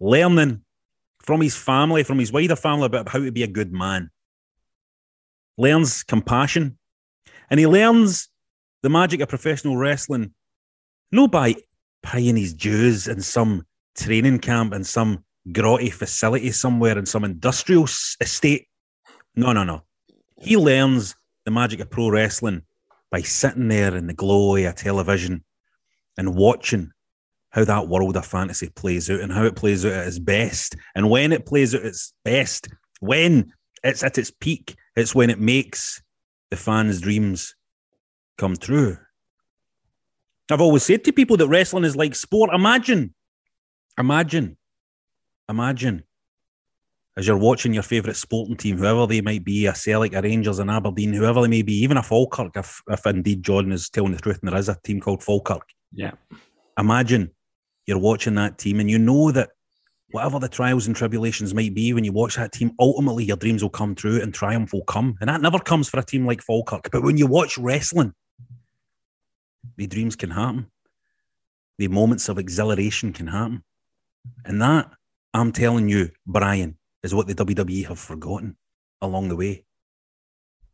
[0.00, 0.62] learning
[1.20, 4.10] from his family, from his wider family about how to be a good man,
[5.56, 6.78] learns compassion,
[7.48, 8.28] and he learns
[8.82, 10.34] the magic of professional wrestling
[11.10, 11.54] not by
[12.02, 13.64] paying his dues in some
[13.96, 18.66] training camp in some grotty facility somewhere in some industrial estate.
[19.36, 19.82] No, no, no.
[20.40, 22.62] He learns the magic of pro wrestling
[23.10, 25.44] by sitting there in the glory of television
[26.16, 26.90] and watching
[27.50, 30.74] how that world of fantasy plays out and how it plays out at its best.
[30.94, 32.68] And when it plays out at its best,
[33.00, 33.52] when
[33.82, 36.02] it's at its peak, it's when it makes
[36.50, 37.54] the fans' dreams
[38.38, 38.96] come true.
[40.50, 42.50] I've always said to people that wrestling is like sport.
[42.52, 43.14] Imagine,
[43.98, 44.56] imagine,
[45.48, 46.02] imagine
[47.16, 50.58] as you're watching your favourite sporting team, whoever they might be, a Celtic, a Rangers,
[50.58, 54.12] an Aberdeen, whoever they may be, even a Falkirk, if, if indeed Jordan is telling
[54.12, 55.68] the truth and there is a team called Falkirk.
[55.92, 56.12] Yeah.
[56.76, 57.30] Imagine
[57.86, 59.50] you're watching that team and you know that
[60.10, 63.62] whatever the trials and tribulations might be, when you watch that team, ultimately your dreams
[63.62, 65.14] will come true and triumph will come.
[65.20, 66.90] And that never comes for a team like Falkirk.
[66.90, 68.12] But when you watch wrestling,
[69.76, 70.66] the dreams can happen.
[71.78, 73.62] The moments of exhilaration can happen.
[74.44, 74.90] And that,
[75.32, 78.56] I'm telling you, Brian, is what the WWE have forgotten
[79.02, 79.66] along the way.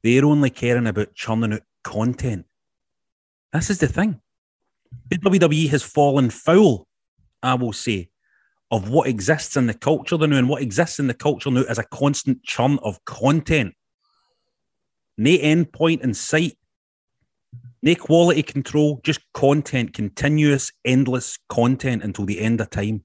[0.02, 2.46] They're only caring about churning out content.
[3.52, 4.20] This is the thing.
[5.10, 6.86] The WWE has fallen foul,
[7.42, 8.10] I will say,
[8.70, 10.36] of what exists in the culture now.
[10.36, 13.74] And what exists in the culture now is a constant churn of content.
[15.18, 16.56] No end point in sight.
[17.82, 23.04] No quality control, just content, continuous, endless content until the end of time.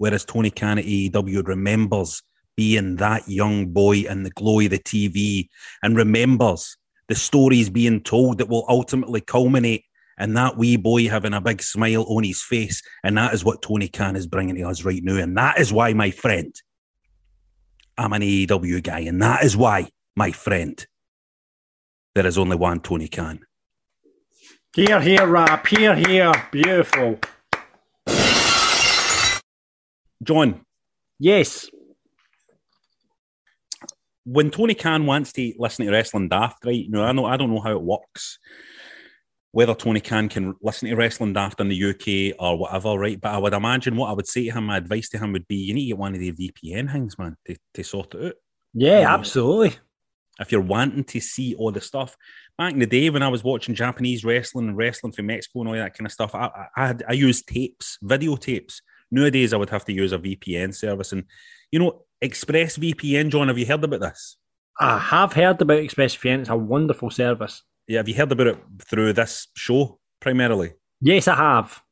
[0.00, 2.22] Whereas Tony Khan at AEW remembers
[2.56, 5.48] being that young boy in the glow of the TV
[5.82, 6.74] and remembers
[7.08, 9.84] the stories being told that will ultimately culminate
[10.18, 12.82] in that wee boy having a big smile on his face.
[13.04, 15.16] And that is what Tony Khan is bringing to us right now.
[15.16, 16.54] And that is why, my friend,
[17.98, 19.00] I'm an AEW guy.
[19.00, 20.82] And that is why, my friend,
[22.14, 23.40] there is only one Tony Khan.
[24.74, 25.66] Here, here, rap.
[25.66, 26.32] Here, here.
[26.50, 27.18] Beautiful.
[30.22, 30.64] John,
[31.18, 31.68] Yes.
[34.24, 36.84] when Tony Khan wants to listen to Wrestling Daft, right?
[36.84, 38.38] You know, I know I don't know how it works.
[39.52, 43.20] Whether Tony Khan can listen to Wrestling Daft in the UK or whatever, right?
[43.20, 45.48] But I would imagine what I would say to him, my advice to him would
[45.48, 48.26] be you need to get one of the VPN things, man, to, to sort it
[48.26, 48.34] out.
[48.74, 49.76] Yeah, absolutely.
[50.38, 52.16] If you're wanting to see all the stuff.
[52.56, 55.68] Back in the day when I was watching Japanese wrestling and wrestling from Mexico and
[55.68, 58.80] all that kind of stuff, I, I, I used tapes, videotapes.
[59.10, 61.12] Nowadays I would have to use a VPN service.
[61.12, 61.24] And
[61.70, 64.36] you know, ExpressVPN, John, have you heard about this?
[64.78, 66.40] I have heard about ExpressVPN.
[66.40, 67.62] It's a wonderful service.
[67.86, 70.72] Yeah, have you heard about it through this show primarily?
[71.00, 71.82] Yes, I have.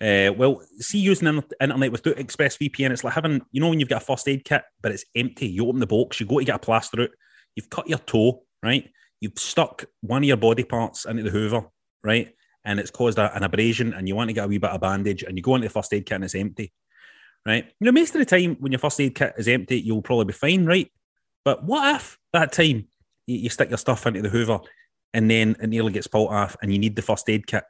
[0.00, 3.88] Uh, well, see, using the internet without ExpressVPN, it's like having, you know, when you've
[3.88, 5.46] got a first aid kit, but it's empty.
[5.46, 7.10] You open the box, you go to get a plaster out,
[7.54, 8.88] you've cut your toe, right?
[9.20, 11.66] You've stuck one of your body parts into the Hoover,
[12.02, 12.34] right?
[12.64, 14.80] And it's caused a, an abrasion, and you want to get a wee bit of
[14.80, 16.72] bandage, and you go into the first aid kit and it's empty,
[17.46, 17.64] right?
[17.80, 20.26] You know, most of the time when your first aid kit is empty, you'll probably
[20.26, 20.90] be fine, right?
[21.44, 22.88] But what if that time
[23.26, 24.60] you, you stick your stuff into the Hoover
[25.14, 27.64] and then it nearly gets pulled off and you need the first aid kit?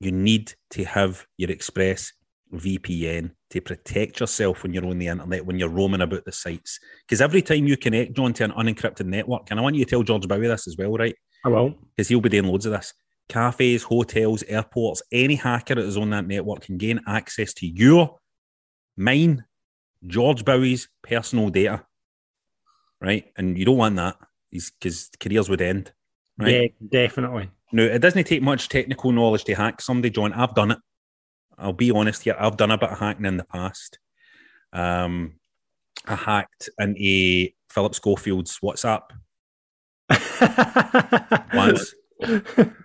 [0.00, 2.12] You need to have your Express
[2.52, 6.78] VPN to protect yourself when you're on the internet, when you're roaming about the sites.
[7.06, 9.90] Because every time you connect, John, to an unencrypted network, and I want you to
[9.90, 11.14] tell George Bowie this as well, right?
[11.44, 11.74] I will.
[11.96, 12.92] Because he'll be doing loads of this.
[13.28, 18.18] Cafes, hotels, airports, any hacker that is on that network can gain access to your,
[18.96, 19.44] mine,
[20.06, 21.84] George Bowie's personal data,
[23.00, 23.24] right?
[23.36, 24.16] And you don't want that
[24.50, 25.92] because careers would end,
[26.38, 26.72] right?
[26.80, 27.50] Yeah, definitely.
[27.72, 30.32] No, it doesn't take much technical knowledge to hack somebody, John.
[30.32, 30.78] I've done it.
[31.58, 32.36] I'll be honest here.
[32.38, 33.98] I've done a bit of hacking in the past.
[34.72, 35.34] Um,
[36.06, 39.02] I hacked an into Philip Schofield's WhatsApp.
[41.54, 41.94] once.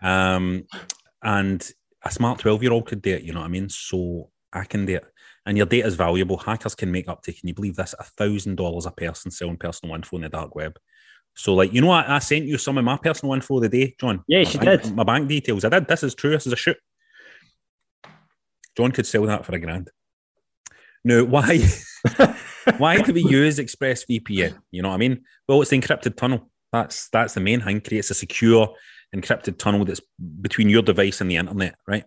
[0.02, 0.66] Um,
[1.22, 1.70] and
[2.04, 3.70] a smart 12 year old could do it, you know what I mean?
[3.70, 5.06] So I can do it.
[5.46, 6.38] And your data is valuable.
[6.38, 7.96] Hackers can make up to, can you believe this?
[8.00, 10.78] A thousand dollars a person selling personal info in the dark web.
[11.36, 13.96] So, like, you know, I, I sent you some of my personal info the day,
[14.00, 14.24] John.
[14.28, 14.94] Yeah, she did.
[14.94, 15.64] My bank details.
[15.64, 15.88] I did.
[15.88, 16.32] This is true.
[16.32, 16.78] This is a shoot.
[18.76, 19.90] John could sell that for a grand.
[21.04, 21.60] Now, why?
[22.78, 24.58] why do we use ExpressVPN?
[24.72, 25.24] You know what I mean?
[25.48, 26.50] Well, it's the encrypted tunnel.
[26.72, 27.82] That's that's the main thing.
[27.82, 28.76] Creates a secure
[29.16, 30.02] encrypted tunnel that's
[30.42, 32.04] between your device and the internet, right?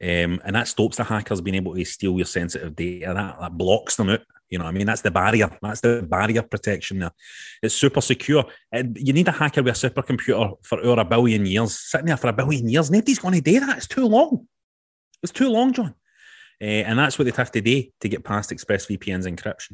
[0.00, 3.12] Um, and that stops the hackers being able to steal your sensitive data.
[3.14, 4.20] That, that blocks them out.
[4.48, 4.86] You know I mean?
[4.86, 5.50] That's the barrier.
[5.60, 7.10] That's the barrier protection there.
[7.62, 8.44] It's super secure.
[8.72, 12.16] And you need a hacker with a supercomputer for over a billion years, sitting there
[12.16, 12.90] for a billion years.
[12.90, 13.76] Nobody's going to do that.
[13.76, 14.46] It's too long.
[15.22, 15.94] It's too long, John.
[16.60, 19.72] Uh, and that's what they have to do to get past ExpressVPN's encryption.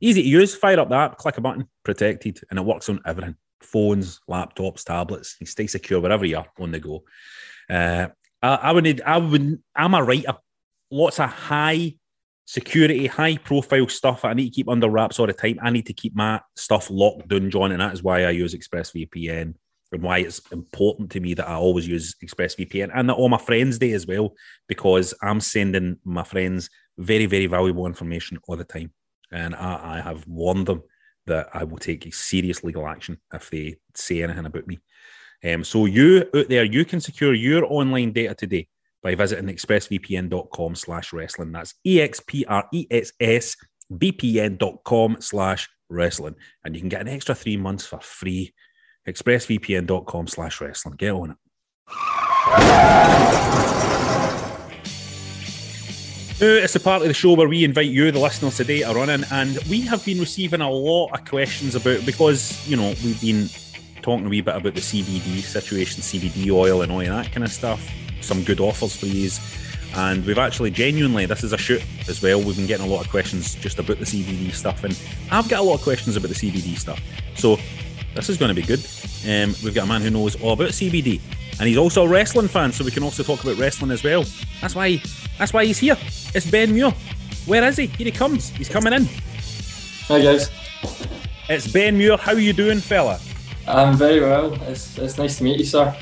[0.00, 0.54] Easy to use.
[0.54, 4.84] Fire up the app, click a button, protected, and it works on everything phones, laptops,
[4.84, 5.36] tablets.
[5.40, 7.04] You stay secure wherever you are on the go.
[7.68, 8.08] Uh,
[8.42, 10.34] I, I would need, I would, I'm a writer.
[10.90, 11.94] Lots of high
[12.46, 15.58] security, high profile stuff I need to keep under wraps all the time.
[15.62, 18.54] I need to keep my stuff locked down, John, and that is why I use
[18.54, 19.54] ExpressVPN
[19.92, 23.38] and why it's important to me that I always use ExpressVPN and that all my
[23.38, 24.34] friends do as well,
[24.68, 28.92] because I'm sending my friends very, very valuable information all the time.
[29.32, 30.82] And I, I have warned them
[31.26, 34.80] that I will take serious legal action if they say anything about me.
[35.44, 38.68] Um, so you out there, you can secure your online data today
[39.02, 41.52] by visiting expressvpn.com slash wrestling.
[41.52, 43.56] That's E-X-P-R-E-S-S
[43.92, 46.34] vpn.com slash wrestling.
[46.64, 48.54] And you can get an extra three months for free.
[49.06, 50.96] expressvpn.com slash wrestling.
[50.96, 51.36] Get on it.
[56.40, 59.08] It's the part of the show where we invite you, the listeners, today to run
[59.08, 63.20] in, and we have been receiving a lot of questions about because you know we've
[63.20, 63.48] been
[64.02, 67.52] talking a wee bit about the CBD situation, CBD oil, and all that kind of
[67.52, 67.88] stuff.
[68.20, 69.38] Some good offers for these,
[69.94, 72.42] and we've actually genuinely this is a shoot as well.
[72.42, 75.60] We've been getting a lot of questions just about the CBD stuff, and I've got
[75.60, 77.00] a lot of questions about the CBD stuff.
[77.36, 77.58] So
[78.16, 78.84] this is going to be good.
[79.24, 81.20] Um, we've got a man who knows all about CBD,
[81.58, 84.24] and he's also a wrestling fan, so we can also talk about wrestling as well.
[84.60, 85.00] That's why.
[85.38, 85.96] That's why he's here.
[86.34, 86.92] It's Ben Muir.
[87.46, 87.86] Where is he?
[87.86, 88.50] Here he comes.
[88.50, 89.08] He's coming in.
[90.06, 90.50] Hi guys,
[91.48, 92.16] It's Ben Muir.
[92.16, 93.18] How are you doing, fella?
[93.66, 94.52] I'm very well.
[94.64, 95.94] It's, it's nice to meet you, sir.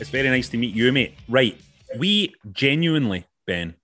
[0.00, 1.14] It's very nice to meet you, mate.
[1.28, 1.60] Right.
[1.98, 3.74] We genuinely, Ben,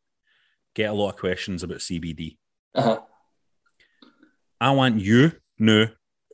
[0.74, 2.36] get a lot of questions about CBD.
[2.74, 3.00] Uh-huh.
[4.60, 5.86] I want you now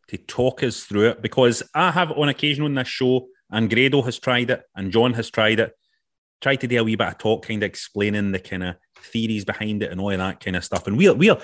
[0.09, 4.03] to talk us through it because I have on occasion on this show, and Grado
[4.03, 5.73] has tried it, and John has tried it,
[6.41, 9.45] tried to do a wee bit of talk, kind of explaining the kind of theories
[9.45, 10.87] behind it and all of that kind of stuff.
[10.87, 11.39] And we're we're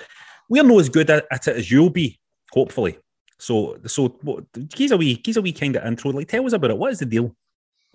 [0.49, 2.19] we're not as good at, at it as you'll be,
[2.53, 2.99] hopefully.
[3.39, 4.19] So so
[4.57, 6.13] us a wee us a wee kind of intro.
[6.13, 6.79] Like tell us about it.
[6.79, 7.35] What is the deal?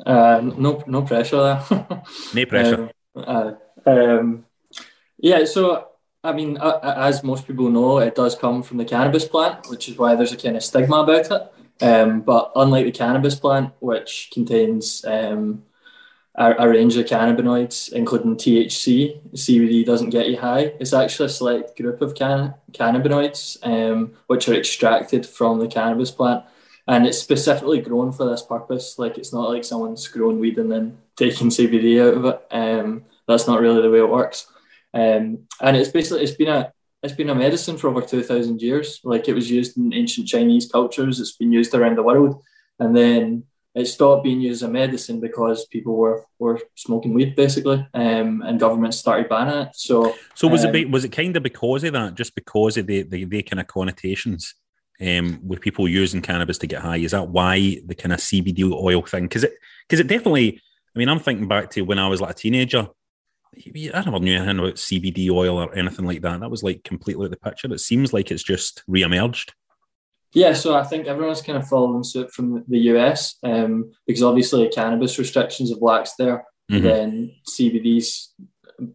[0.06, 1.38] Uh, no, no pressure
[1.70, 2.04] there.
[2.34, 2.90] No pressure.
[3.16, 3.26] Um,
[3.86, 4.46] uh, um,
[5.18, 5.88] yeah, so
[6.24, 9.90] I mean, uh, as most people know, it does come from the cannabis plant, which
[9.90, 11.54] is why there's a kind of stigma about it.
[11.82, 15.64] Um, but unlike the cannabis plant, which contains um,
[16.36, 20.74] a, a range of cannabinoids, including THC, CBD doesn't get you high.
[20.80, 26.12] It's actually a select group of can- cannabinoids um, which are extracted from the cannabis
[26.12, 26.44] plant.
[26.88, 28.98] And it's specifically grown for this purpose.
[28.98, 32.48] Like it's not like someone's grown weed and then taking CBD out of it.
[32.52, 34.48] Um, that's not really the way it works.
[34.94, 38.62] Um, and it's basically it's been a it's been a medicine for over two thousand
[38.62, 39.00] years.
[39.04, 41.20] Like it was used in ancient Chinese cultures.
[41.20, 42.42] It's been used around the world,
[42.80, 43.44] and then
[43.76, 48.42] it stopped being used as a medicine because people were were smoking weed basically, um,
[48.42, 49.70] and governments started banning it.
[49.74, 52.88] So So was um, it was it kind of because of that, just because of
[52.88, 54.56] the the, the kind of connotations
[55.02, 56.98] um, with people using cannabis to get high?
[56.98, 59.24] Is that why the kind of CBD oil thing?
[59.24, 59.54] Because it
[59.88, 60.62] because it definitely.
[60.96, 62.88] I mean, I'm thinking back to when I was like a teenager.
[63.56, 66.40] I never knew anything about CBD oil or anything like that.
[66.40, 67.72] That was like completely out of the picture.
[67.74, 69.54] It seems like it's just re-emerged.
[70.34, 74.68] Yeah, so I think everyone's kind of following suit from the US um, because obviously
[74.70, 76.46] cannabis restrictions have waxed there.
[76.72, 76.82] Mhm.
[76.84, 78.34] Then CBD's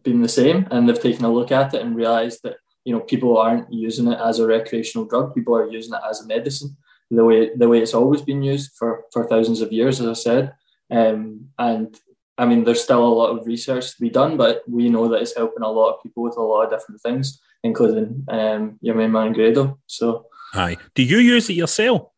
[0.03, 3.01] been the same, and they've taken a look at it and realised that you know
[3.01, 6.77] people aren't using it as a recreational drug; people are using it as a medicine.
[7.11, 10.13] The way the way it's always been used for for thousands of years, as I
[10.13, 10.53] said.
[10.89, 11.99] Um, and
[12.37, 15.21] I mean, there's still a lot of research to be done, but we know that
[15.21, 18.95] it's helping a lot of people with a lot of different things, including um, your
[18.95, 19.79] main man Grado.
[19.87, 20.25] So.
[20.53, 20.77] hi.
[20.95, 22.09] Do you use it yourself?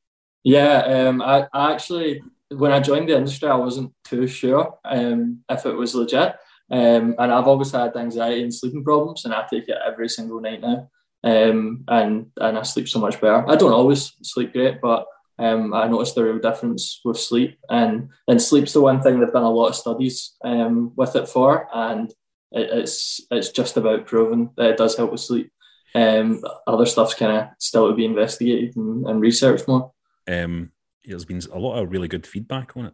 [0.44, 5.44] Yeah, um, I, I actually, when I joined the industry, I wasn't too sure um,
[5.50, 6.36] if it was legit.
[6.70, 10.42] Um, and I've always had anxiety and sleeping problems, and I take it every single
[10.42, 10.90] night now.
[11.24, 13.50] Um, and and I sleep so much better.
[13.50, 15.06] I don't always sleep great, but
[15.40, 19.32] um, I noticed the real difference with sleep, and and sleep's the one thing they've
[19.32, 22.10] done a lot of studies um, with it for, and
[22.52, 25.52] it, it's it's just about proven that it does help with sleep.
[25.96, 29.92] Um, other stuff's kind of still to be investigated and, and researched more.
[30.28, 30.72] Um,
[31.06, 32.94] there's been a lot of really good feedback on it.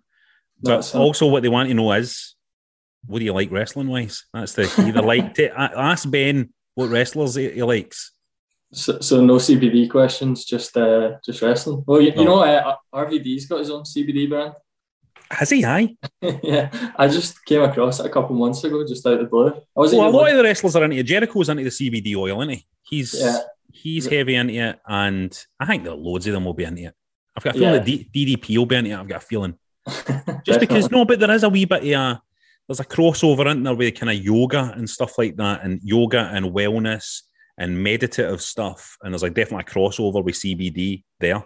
[0.62, 1.02] That's But it.
[1.02, 2.36] also, what they want to know is,
[3.06, 4.26] what do you like wrestling wise?
[4.34, 4.92] That's the key.
[4.92, 8.12] They like to ask Ben what wrestlers he, he likes.
[8.74, 11.84] So, so no CBD questions, just uh, just wrestling.
[11.86, 14.54] Well, you, you know, uh, RVD's got his own CBD brand.
[15.30, 15.64] Has he?
[15.66, 15.96] Aye.
[16.44, 19.50] yeah, I just came across it a couple months ago, just out of the blue.
[19.50, 21.04] I wasn't Well, a lot of the wrestlers are into it.
[21.04, 22.66] Jericho's into the CBD oil, isn't he?
[22.84, 23.38] He's Yeah.
[23.72, 26.94] he's heavy into it, and I think that loads of them will be into it.
[27.36, 27.80] I've got a feeling Yeah.
[27.80, 28.96] that D- DDP will be into it.
[28.96, 29.56] I've got a feeling.
[30.46, 32.22] Just because no, but there is a wee bit of a
[32.68, 36.30] there's a crossover in there with kind of yoga and stuff like that, and yoga
[36.34, 37.22] and wellness
[37.58, 41.44] and meditative stuff, and there's like definitely a crossover with CBD there.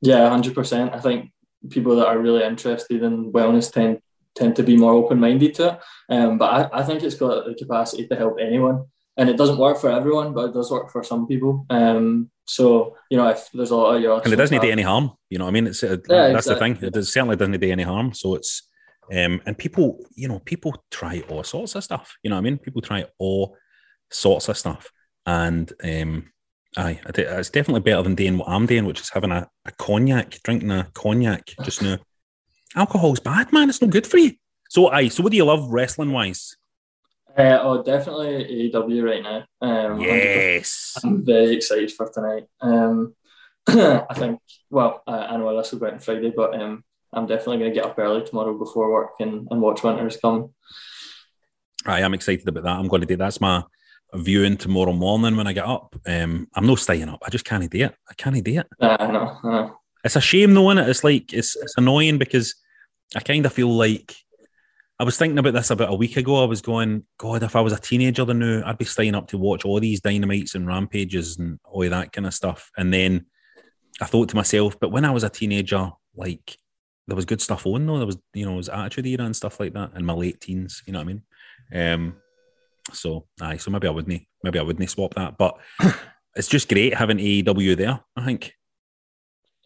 [0.00, 0.94] Yeah, hundred percent.
[0.94, 1.30] I think
[1.68, 4.00] people that are really interested in wellness tend
[4.34, 5.80] tend to be more open minded to it.
[6.14, 8.84] Um, but I, I think it's got the capacity to help anyone,
[9.16, 11.66] and it doesn't work for everyone, but it does work for some people.
[11.68, 14.82] Um, so you know, if there's a lot of your and it doesn't do any
[14.82, 15.12] harm.
[15.28, 15.66] You know what I mean?
[15.66, 16.78] It's uh, Yeah, that's the thing.
[16.80, 18.14] It does, certainly doesn't do any harm.
[18.14, 18.68] So it's
[19.12, 22.16] um, and people, you know, people try all sorts of stuff.
[22.22, 22.58] You know what I mean?
[22.58, 23.56] People try all
[24.10, 24.90] sorts of stuff,
[25.30, 26.32] and um,
[26.76, 30.42] aye, it's definitely better than doing what I'm doing, which is having a, a cognac,
[30.42, 31.98] drinking a cognac just now.
[32.74, 33.68] Alcohol's bad, man.
[33.68, 34.32] It's no good for you.
[34.68, 36.56] So aye, so what do you love wrestling wise?
[37.38, 39.44] Uh, oh, definitely AEW right now.
[39.60, 40.98] Um, Yes.
[41.04, 42.44] I'm very excited for tonight.
[42.60, 43.14] Um,
[43.68, 47.26] I think, well, I, I know this will go out on Friday, but um, I'm
[47.26, 50.54] definitely going to get up early tomorrow before work and, and watch Winter's come.
[51.86, 52.76] I am excited about that.
[52.78, 53.62] I'm going to do that's my
[54.14, 55.94] viewing tomorrow morning when I get up.
[56.06, 57.20] Um, I'm not staying up.
[57.24, 57.94] I just can't do it.
[58.08, 58.66] I can't do it.
[58.80, 59.76] Uh, I know, I know.
[60.04, 60.88] It's a shame though, innit?
[60.88, 62.54] It's like it's it's annoying because
[63.14, 64.14] I kind of feel like
[64.98, 66.42] I was thinking about this about a week ago.
[66.42, 69.28] I was going, God, if I was a teenager then now, I'd be staying up
[69.28, 72.70] to watch all these dynamites and rampages and all that kind of stuff.
[72.76, 73.26] And then
[74.00, 76.56] I thought to myself, but when I was a teenager, like
[77.06, 77.98] there was good stuff on though.
[77.98, 80.40] There was, you know, it was attitude era and stuff like that in my late
[80.40, 81.22] teens, you know what I mean?
[81.72, 82.16] Um
[82.92, 85.38] so aye, so maybe I wouldn't maybe I wouldn't swap that.
[85.38, 85.56] But
[86.36, 88.52] it's just great having AEW there, I think.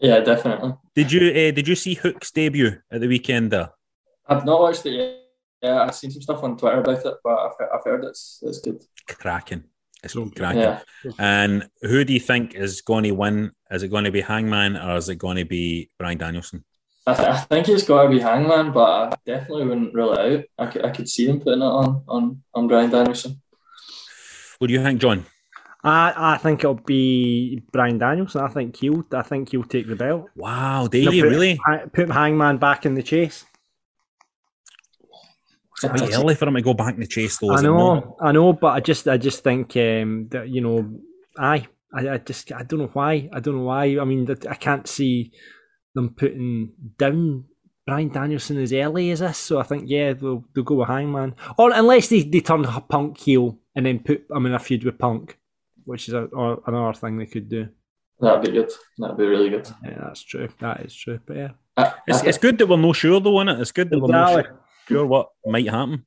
[0.01, 0.75] Yeah, definitely.
[0.95, 3.71] Did you uh, did you see Hook's debut at the weekend there?
[4.27, 5.21] I've not watched it yet.
[5.63, 8.61] Yeah, I've seen some stuff on Twitter about it, but I've, I've heard it's, it's
[8.61, 8.83] good.
[9.09, 9.65] Cracking.
[10.03, 10.61] It's cracking.
[10.61, 10.81] Yeah.
[11.19, 13.51] And who do you think is going to win?
[13.71, 16.65] Is it going to be Hangman or is it going to be Bryan Danielson?
[17.07, 18.81] I, th- I think it's got to be Hangman, but
[19.13, 20.45] I definitely wouldn't rule it out.
[20.59, 23.41] I could, I could see them putting it on, on, on Bryan Danielson.
[24.59, 25.27] What do you think, John?
[25.83, 28.41] I, I think it'll be Bryan Danielson.
[28.41, 30.31] I think he'll I think he'll take the belt.
[30.35, 31.61] Wow, do They'll put- really?
[31.67, 33.45] ha- put Hangman back in the chase.
[35.75, 37.51] It's a bit early for him to go back in the chase, though.
[37.51, 37.73] I is it not?
[37.75, 41.01] know, I know, but I just I just think um, that you know,
[41.37, 43.29] I, I I just I don't know why.
[43.31, 43.99] I don't know why.
[44.01, 45.33] I mean, I can't see
[45.95, 47.45] them putting down
[47.87, 49.39] Bryan Danielson as early as this.
[49.39, 53.19] So I think yeah, they'll they'll go with Hangman, or unless they, they turn Punk
[53.19, 55.39] heel and then put him in a feud with Punk,
[55.85, 57.69] which is a, or another thing they could do.
[58.21, 58.71] That'd be good.
[58.99, 59.69] That'd be really good.
[59.85, 60.49] Yeah, that's true.
[60.61, 61.19] That is true.
[61.27, 63.61] But yeah, I, It's, I, it's good that we're not sure, though, is it?
[63.61, 66.07] It's good that we're not sure, sure what might happen.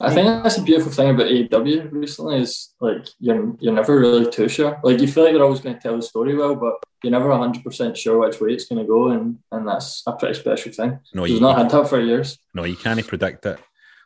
[0.00, 4.30] I think that's a beautiful thing about AEW recently is like you're you're never really
[4.30, 4.78] too sure.
[4.84, 7.36] Like you feel like they're always going to tell the story well, but you're never
[7.36, 10.72] hundred percent sure which way it's going to go, and and that's a pretty special
[10.72, 11.00] thing.
[11.14, 12.38] No, You've not had that for years.
[12.54, 13.58] no, you can't predict it.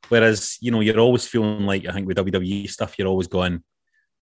[0.09, 3.63] Whereas, you know, you're always feeling like, I think with WWE stuff, you're always going,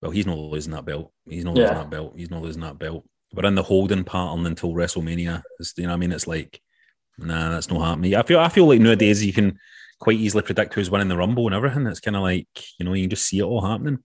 [0.02, 1.12] well, he's not losing that belt.
[1.28, 2.14] He's not losing that belt.
[2.16, 3.08] He's not losing that belt.
[3.34, 5.42] We're in the holding pattern until WrestleMania.
[5.60, 6.12] It's, you know what I mean?
[6.12, 6.62] It's like,
[7.18, 8.16] nah, that's not happening.
[8.16, 9.58] I feel I feel like nowadays you can
[10.00, 11.86] quite easily predict who's winning the Rumble and everything.
[11.86, 12.48] It's kind of like,
[12.78, 14.00] you know, you can just see it all happening,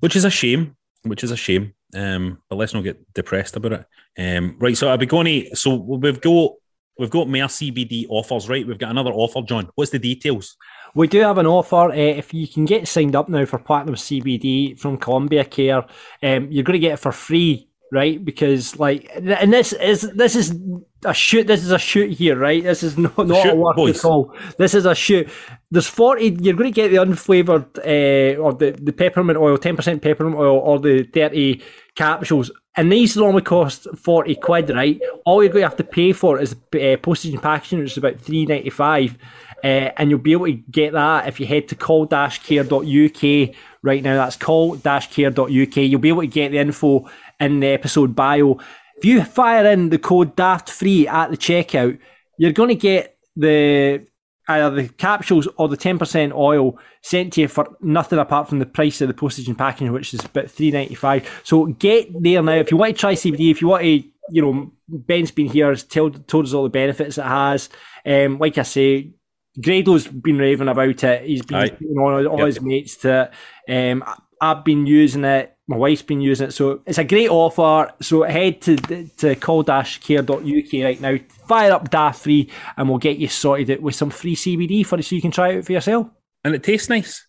[0.00, 1.74] which is a shame, which is a shame.
[1.94, 3.86] Um, but let's not get depressed about it.
[4.18, 6.52] Um, right, so I'll be going to, so we've got,
[6.98, 8.66] we've got more CBD offers, right?
[8.66, 9.70] We've got another offer, John.
[9.74, 10.56] What's the details?
[10.94, 11.90] We do have an offer.
[11.90, 15.84] Uh, if you can get signed up now for Platinum CBD from Columbia Care,
[16.22, 18.24] um, you're going to get it for free, right?
[18.24, 20.58] Because like, and this is this is
[21.04, 21.46] a shoot.
[21.46, 22.62] This is a shoot here, right?
[22.62, 23.98] This is not not a work boys.
[23.98, 24.34] at all.
[24.56, 25.28] This is a shoot.
[25.70, 26.36] There's forty.
[26.40, 30.36] You're going to get the unflavored uh, or the the peppermint oil, ten percent peppermint
[30.36, 31.62] oil, or the thirty
[31.94, 32.50] capsules.
[32.74, 34.98] And these normally cost forty quid, right?
[35.26, 37.98] All you're going to have to pay for is uh, postage and packaging, which is
[37.98, 39.18] about three ninety five.
[39.64, 44.16] Uh, and you'll be able to get that if you head to call-care.uk right now.
[44.16, 45.76] That's call-care.uk.
[45.76, 47.08] You'll be able to get the info
[47.44, 48.58] in the episode bio.
[48.96, 51.98] If you fire in the code DAFT free at the checkout,
[52.38, 54.06] you're going to get the
[54.48, 58.66] either the capsules or the 10% oil sent to you for nothing apart from the
[58.66, 61.28] price of the postage and packaging, which is about three ninety five.
[61.44, 62.54] So get there now.
[62.54, 65.70] If you want to try CBD, if you want to, you know, Ben's been here,
[65.70, 67.68] has told, told us all the benefits it has.
[68.04, 69.12] Um, like I say,
[69.60, 71.22] Grado's been raving about it.
[71.24, 72.46] He's been putting all, Yep.
[72.46, 73.30] his mates to
[73.68, 73.92] it.
[73.92, 74.04] Um,
[74.42, 75.56] I've been using it.
[75.68, 76.52] My wife's been using it.
[76.52, 77.92] So it's a great offer.
[78.02, 78.76] So head to
[79.18, 81.16] to call-care.uk right now.
[81.48, 84.98] Fire up DAF free and we'll get you sorted out with some free CBD for
[84.98, 86.08] it so you can try it out for yourself.
[86.44, 87.26] And it tastes nice.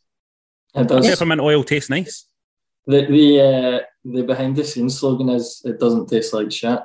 [0.76, 1.07] It does.
[1.07, 2.26] Peppermint oil tastes nice.
[2.88, 6.80] The the uh, the behind the scenes slogan is it doesn't taste like shit.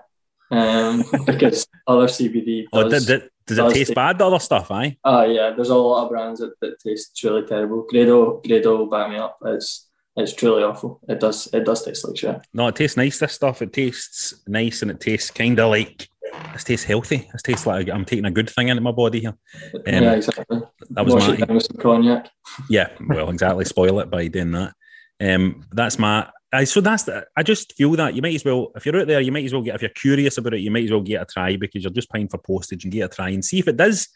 [0.51, 3.07] Um, because other CBD Oh, does.
[3.07, 4.97] did, did, does it does taste taste- bad, the other stuff, aye?
[5.05, 7.87] Oh yeah, there's a lot of brands that, that taste truly terrible.
[7.91, 9.39] Grado Grado back me up.
[9.47, 9.88] It's
[10.19, 11.01] it's truly awful.
[11.09, 12.37] It does it does taste like shit.
[12.53, 13.63] No, it tastes nice, this stuff.
[13.63, 16.09] It tastes nice and it tastes kind of like,
[16.53, 17.29] this tastes healthy.
[17.33, 19.37] This tastes like I'm taking a good thing into my body here.
[19.75, 20.61] Um, yeah, exactly.
[20.91, 22.31] that was Wash my- it some cognac.
[22.69, 23.65] Yeah, well, exactly.
[23.65, 24.75] Spoil it by doing that.
[25.21, 26.29] Um, that's my.
[26.53, 29.07] I, so that's the, I just feel that you might as well, if you're out
[29.07, 29.75] there, you might as well get.
[29.75, 32.11] If you're curious about it, you might as well get a try because you're just
[32.11, 34.09] paying for postage and get a try and see if it does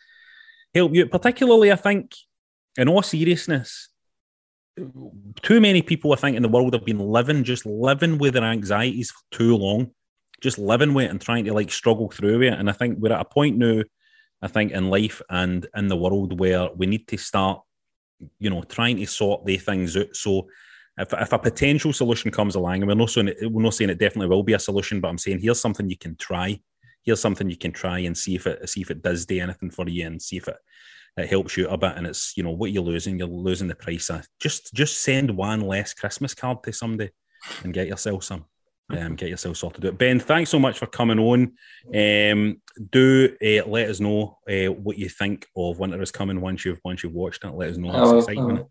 [0.74, 1.06] help you.
[1.06, 2.14] Particularly, I think,
[2.78, 3.90] in all seriousness,
[5.42, 8.44] too many people I think in the world have been living just living with their
[8.44, 9.90] anxieties for too long,
[10.40, 12.54] just living with it and trying to like struggle through it.
[12.54, 13.82] And I think we're at a point now,
[14.40, 17.60] I think in life and in the world where we need to start
[18.38, 20.14] you know, trying to sort the things out.
[20.14, 20.48] So
[20.98, 23.90] if, if a potential solution comes along, and we're not saying it, we're not saying
[23.90, 26.60] it definitely will be a solution, but I'm saying here's something you can try.
[27.02, 29.70] Here's something you can try and see if it see if it does do anything
[29.70, 30.56] for you and see if it
[31.16, 31.96] it helps you a bit.
[31.96, 34.10] And it's you know what you're losing, you're losing the price.
[34.10, 34.26] Of.
[34.40, 37.10] Just just send one less Christmas card to somebody
[37.64, 38.44] and get yourself some.
[38.90, 39.96] Um, get yourself sorted out.
[39.96, 41.52] Ben, thanks so much for coming on.
[41.94, 42.60] Um,
[42.90, 46.80] do uh, let us know uh, what you think of Winter is Coming once you've
[46.84, 47.54] once you've watched it.
[47.54, 47.88] Let us know.
[47.90, 48.56] I will, It's I exciting.
[48.56, 48.70] will.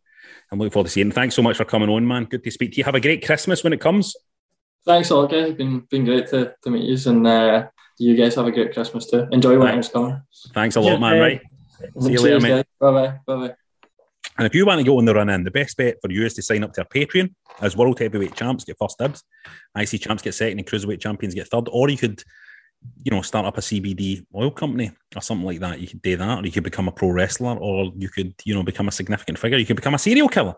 [0.52, 1.08] I'm looking forward to seeing.
[1.08, 1.14] it.
[1.16, 2.26] Thanks so much for coming on, man.
[2.26, 2.84] Good to speak to you.
[2.84, 4.16] Have a great Christmas when it comes.
[4.86, 5.48] Thanks a lot, guys.
[5.50, 7.68] It's been been great to, to meet you, and uh,
[7.98, 9.28] you guys have a great Christmas too.
[9.32, 10.22] Enjoy winter's coming.
[10.54, 11.20] Thanks a lot, man.
[11.20, 11.42] Right.
[12.00, 12.66] See you later, mate.
[12.80, 13.20] Bye bye.
[13.26, 13.56] Bye bye.
[14.38, 16.26] And if you want to go on the run in, the best bet for you
[16.26, 19.24] is to sign up to our Patreon as World Heavyweight Champs get first dibs,
[19.78, 21.68] IC Champs get second, and Cruiserweight Champions get third.
[21.72, 22.24] Or you could,
[23.04, 25.80] you know, start up a CBD oil company or something like that.
[25.80, 28.56] You could do that, or you could become a pro wrestler, or you could, you
[28.56, 29.58] know, become a significant figure.
[29.58, 30.56] You could become a serial killer.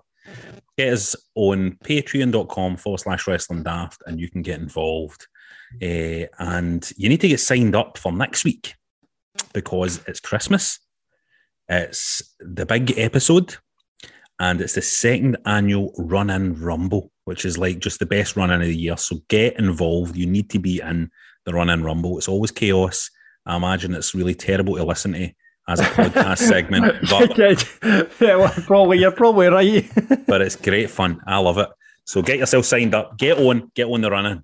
[0.77, 5.27] Get us on patreon.com forward slash wrestling daft and you can get involved.
[5.81, 8.75] Eh, and you need to get signed up for next week
[9.53, 10.79] because it's Christmas.
[11.69, 13.55] It's the big episode,
[14.39, 18.51] and it's the second annual Run In Rumble, which is like just the best run
[18.51, 18.97] in of the year.
[18.97, 20.15] So get involved.
[20.15, 21.09] You need to be in
[21.45, 22.17] the Run In Rumble.
[22.17, 23.09] It's always chaos.
[23.45, 25.31] I imagine it's really terrible to listen to
[25.67, 27.37] as a podcast segment, but,
[28.21, 29.89] yeah, well, probably you're probably right.
[30.27, 31.21] but it's great fun.
[31.25, 31.69] I love it.
[32.05, 33.17] So get yourself signed up.
[33.17, 33.71] Get on.
[33.75, 34.43] Get on the run in.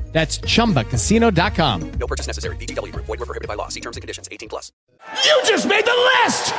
[0.11, 1.91] That's chumbacasino.com.
[1.93, 2.55] No purchase necessary.
[2.57, 3.05] VGW Group.
[3.05, 3.69] Void were prohibited by law.
[3.69, 4.27] See terms and conditions.
[4.29, 4.71] 18 plus.
[5.23, 6.53] You just made the list!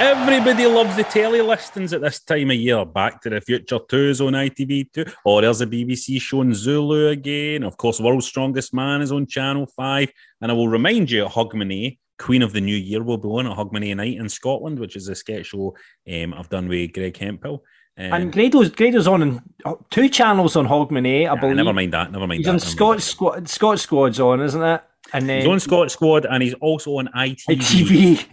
[0.00, 2.86] Everybody loves the telly listings at this time of year.
[2.86, 5.12] Back to the Future 2 is on ITV2.
[5.26, 7.62] Or there's a BBC show showing Zulu again.
[7.64, 10.10] Of course, World's Strongest Man is on Channel 5.
[10.40, 13.56] And I will remind you, Hogmanay, Queen of the New Year, will be on at
[13.56, 15.76] Hogmanay Night in Scotland, which is a sketch show
[16.10, 17.62] um, I've done with Greg Hemphill.
[18.00, 21.56] Um, and Grado's Grado's on in, uh, two channels on Hogmanay, I nah, believe.
[21.56, 22.10] never mind that.
[22.10, 22.52] Never mind He's that.
[22.52, 23.48] on Scotch Squad.
[23.48, 24.82] Scotch Squad's on, isn't it?
[25.12, 28.26] And then He's on Scot Squad and he's also on ITV, TV.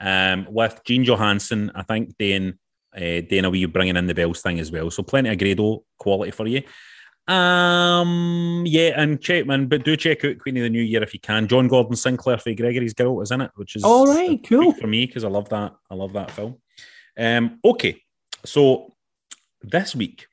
[0.00, 2.54] um, with Jean Johansson, I think, doing,
[2.94, 4.90] uh, doing a wee bringing in the bells thing as well.
[4.90, 6.62] So plenty of Grado quality for you.
[7.26, 11.14] Um, yeah, and check, man, but do check out Queen of the New Year if
[11.14, 11.48] you can.
[11.48, 14.72] John Gordon Sinclair for Gregory's Girl is in it, which is All right, cool.
[14.72, 15.74] for me because I love that.
[15.90, 16.56] I love that film.
[17.18, 18.02] Um, okay,
[18.44, 18.94] so
[19.62, 20.26] this week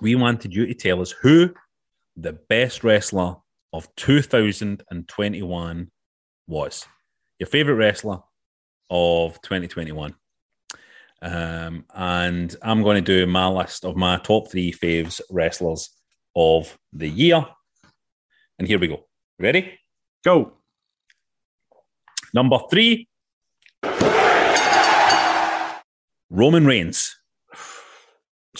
[0.00, 1.52] we wanted you to tell us who
[2.16, 3.36] the best wrestler
[3.72, 5.90] of 2021
[6.46, 6.86] was.
[7.38, 8.18] Your favorite wrestler
[8.88, 10.14] of 2021.
[11.22, 15.90] Um, and I'm going to do my list of my top three faves wrestlers
[16.34, 17.44] of the year.
[18.58, 19.06] And here we go.
[19.38, 19.78] Ready?
[20.24, 20.54] Go.
[22.32, 23.08] Number three,
[26.30, 27.19] Roman Reigns.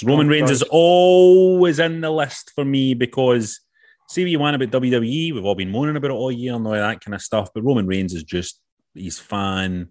[0.04, 3.60] Roman Oh, Reigns is always in the list for me because
[4.08, 5.34] see what you want about WWE.
[5.34, 7.50] We've all been moaning about it all year and all that kind of stuff.
[7.54, 8.60] But Roman Reigns is just
[8.94, 9.90] he's fantastic.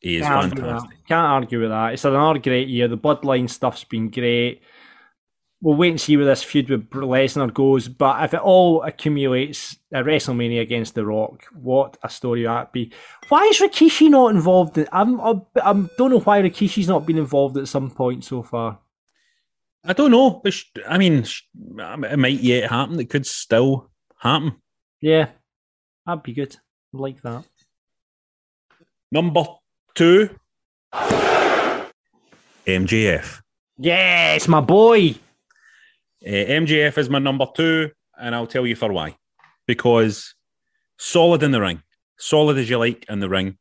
[0.00, 0.90] He is Can't argue fantastic.
[0.90, 1.08] that.
[1.08, 1.92] Can't argue with that.
[1.94, 2.88] It's another great year.
[2.88, 4.62] The Bloodline stuff's been great.
[5.66, 7.88] We'll wait and see where this feud with Lesnar goes.
[7.88, 12.92] But if it all accumulates at WrestleMania against The Rock, what a story that'd be.
[13.30, 14.78] Why is Rikishi not involved?
[14.78, 18.44] In, I'm, I'm, I don't know why Rikishi's not been involved at some point so
[18.44, 18.78] far.
[19.84, 20.40] I don't know.
[20.44, 21.42] but sh- I mean, sh-
[21.76, 23.00] it might yet happen.
[23.00, 24.54] It could still happen.
[25.00, 25.30] Yeah,
[26.06, 26.54] that'd be good.
[26.94, 27.42] I'd like that.
[29.10, 29.44] Number
[29.96, 30.30] two,
[32.64, 33.40] MJF.
[33.78, 35.16] Yes, my boy.
[36.26, 39.16] Uh, MJF is my number two, and I'll tell you for why.
[39.66, 40.34] Because
[40.98, 41.82] solid in the ring,
[42.18, 43.58] solid as you like in the ring,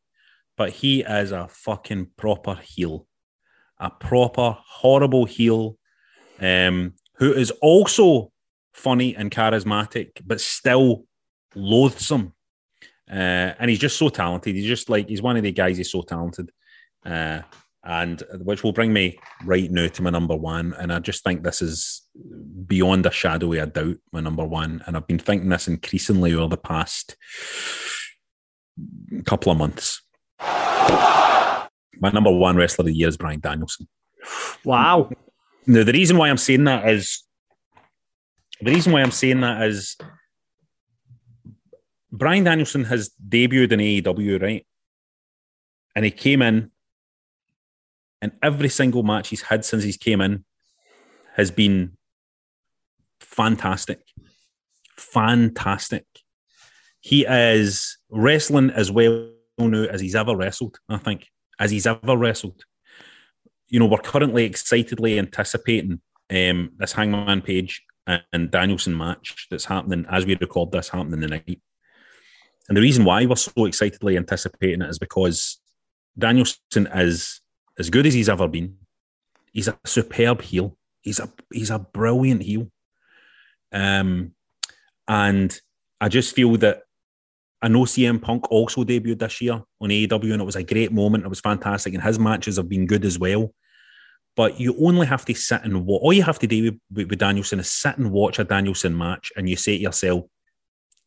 [0.57, 3.07] but he is a fucking proper heel,
[3.79, 5.77] a proper horrible heel,
[6.39, 8.31] um, who is also
[8.73, 11.05] funny and charismatic, but still
[11.53, 12.33] loathsome.
[13.09, 14.55] Uh, and he's just so talented.
[14.55, 15.77] He's just like he's one of the guys.
[15.77, 16.49] He's so talented,
[17.05, 17.41] uh,
[17.85, 20.73] and uh, which will bring me right now to my number one.
[20.77, 22.01] And I just think this is
[22.67, 24.83] beyond a shadow of a doubt my number one.
[24.85, 27.15] And I've been thinking this increasingly over the past
[29.25, 30.01] couple of months.
[30.39, 33.87] My number one wrestler of the year is Bryan Danielson.
[34.63, 35.09] Wow.
[35.67, 37.23] Now, the reason why I'm saying that is
[38.61, 39.97] the reason why I'm saying that is
[42.11, 44.65] Bryan Danielson has debuted in AEW, right?
[45.95, 46.71] And he came in,
[48.25, 50.43] and every single match he's had since he's came in
[51.35, 51.97] has been
[53.19, 53.99] fantastic.
[54.97, 56.05] Fantastic.
[57.01, 61.27] He is wrestling as well now as he's ever wrestled, I think,
[61.59, 62.63] as he's ever wrestled
[63.69, 70.05] you know, we're currently excitedly anticipating um, this Hangman Page and, Danielson match that's happening
[70.09, 71.61] as we record this happening tonight.
[72.67, 75.59] And the reason why we're so excitedly anticipating it is because
[76.17, 77.41] Danielson is
[77.77, 78.77] as good as he's ever been.
[79.51, 80.77] He's a superb heel.
[81.01, 82.71] He's a he's a brilliant heel.
[83.71, 84.33] Um,
[85.07, 85.59] and
[86.01, 86.81] I just feel that
[87.61, 90.91] I know CM Punk also debuted this year on AEW, and it was a great
[90.91, 91.25] moment.
[91.25, 93.53] It was fantastic, and his matches have been good as well.
[94.35, 96.01] But you only have to sit and watch.
[96.01, 99.31] All you have to do with, with, Danielson is sit and watch a Danielson match,
[99.35, 100.25] and you say to yourself,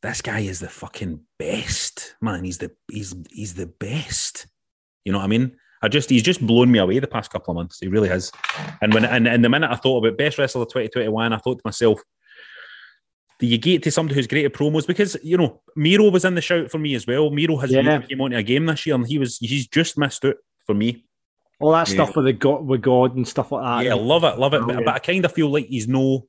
[0.03, 2.45] "This guy is the fucking best, man.
[2.45, 4.47] He's the he's he's the best."
[5.05, 5.57] You know what I mean?
[5.83, 7.79] I just he's just blown me away the past couple of months.
[7.81, 8.33] He really has.
[8.83, 11.55] And when and, and the minute I thought about best wrestler of 2021, I thought
[11.59, 12.01] to myself,
[13.39, 14.87] do you get to somebody who's great at promos?
[14.87, 17.31] Because you know, Miro was in the shout for me as well.
[17.31, 18.01] Miro has Yeah.
[18.03, 20.35] came onto a game this year, and he was he's just missed out
[20.67, 21.05] for me.
[21.61, 21.95] All that Yeah.
[21.95, 23.85] stuff with the God, with God and stuff like that.
[23.87, 24.59] yeah, love it, love it.
[24.59, 24.87] But, oh, Brilliant.
[24.87, 26.27] but I kind of feel like he's no,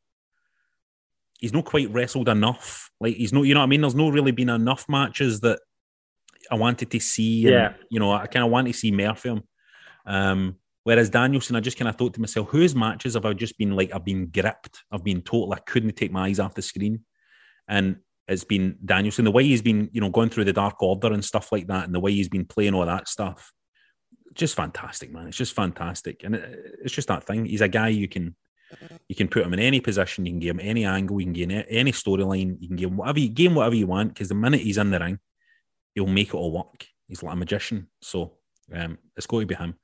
[1.39, 2.91] he's not quite wrestled enough.
[2.99, 3.81] Like he's no, you know what I mean?
[3.81, 5.59] There's no really been enough matches that
[6.51, 7.45] I wanted to see.
[7.45, 7.73] And, Yeah.
[7.89, 9.43] you know, I kind of want to see more from.
[10.05, 13.57] Um, whereas Danielson, I just kind of thought to myself, whose matches have I just
[13.57, 14.83] been like, I've been gripped.
[14.91, 17.05] I've been total, I couldn't take my eyes off the screen.
[17.67, 17.97] And
[18.27, 21.25] it's been Danielson, the way he's been, you know, going through the Dark Order and
[21.25, 23.51] stuff like that, and the way he's been playing all that stuff,
[24.35, 25.27] just fantastic, man.
[25.27, 27.45] It's just fantastic, and it, it's just that thing.
[27.45, 28.35] He's a guy you can,
[29.07, 31.33] you can put him in any position, you can give him any angle, you can
[31.33, 34.13] give him any storyline, you can give him whatever, you give him whatever you want.
[34.13, 35.17] Because the minute he's in the ring,
[35.95, 36.85] he'll make it all work.
[37.07, 38.37] He's like a magician, so
[38.73, 39.75] um, it's got to be him.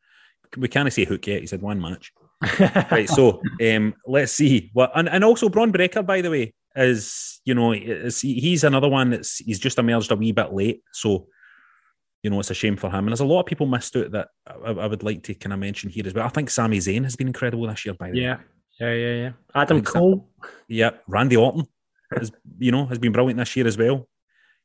[0.57, 1.41] We can't say hook yet.
[1.41, 2.11] He's had one match
[2.91, 4.71] right, so um, let's see.
[4.73, 8.89] Well, and, and also Bron Breakker, by the way, is you know is, he's another
[8.89, 10.81] one that's he's just emerged a wee bit late.
[10.91, 11.27] So
[12.23, 12.99] you know it's a shame for him.
[12.99, 15.53] And there's a lot of people missed out that I, I would like to kind
[15.53, 16.25] of mention here as well.
[16.25, 17.95] I think Sami Zayn has been incredible this year.
[17.95, 18.37] By the way, yeah,
[18.79, 19.31] yeah, yeah, yeah.
[19.55, 20.29] Adam Cole.
[20.67, 20.91] yeah.
[21.07, 21.65] Randy Orton
[22.17, 24.07] has you know has been brilliant this year as well.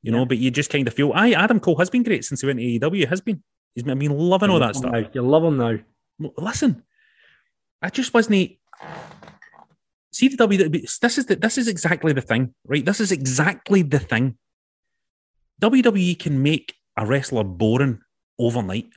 [0.02, 2.40] You know, but you just kind of feel, aye, Adam Cole has been great since
[2.40, 3.08] he went to AEW.
[3.08, 3.42] Has been.
[3.74, 4.92] He's been, I've been loving all that stuff.
[4.92, 5.78] Now, You love him now.
[6.36, 6.82] Listen,
[7.80, 8.52] I just wasn't.
[10.12, 10.98] See the WWE.
[11.00, 12.84] This is the, this is exactly the thing, right?
[12.84, 14.36] This is exactly the thing.
[15.62, 18.00] WWE can make a wrestler boring
[18.38, 18.88] overnight.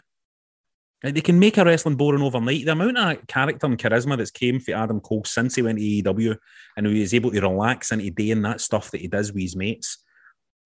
[1.04, 2.66] Like, they can make a wrestling boring overnight.
[2.66, 5.84] The amount of character and charisma that's came for Adam Cole since he went to
[5.84, 6.38] AEW
[6.78, 9.56] and he was able to relax into doing that stuff that he does with his
[9.56, 10.00] mates.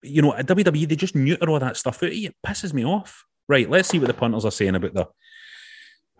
[0.02, 2.10] You know, at WWE, they just neuter all that stuff out.
[2.10, 2.28] of you.
[2.28, 3.24] It pisses me off.
[3.48, 5.08] Right, let's see what the punters are saying about the.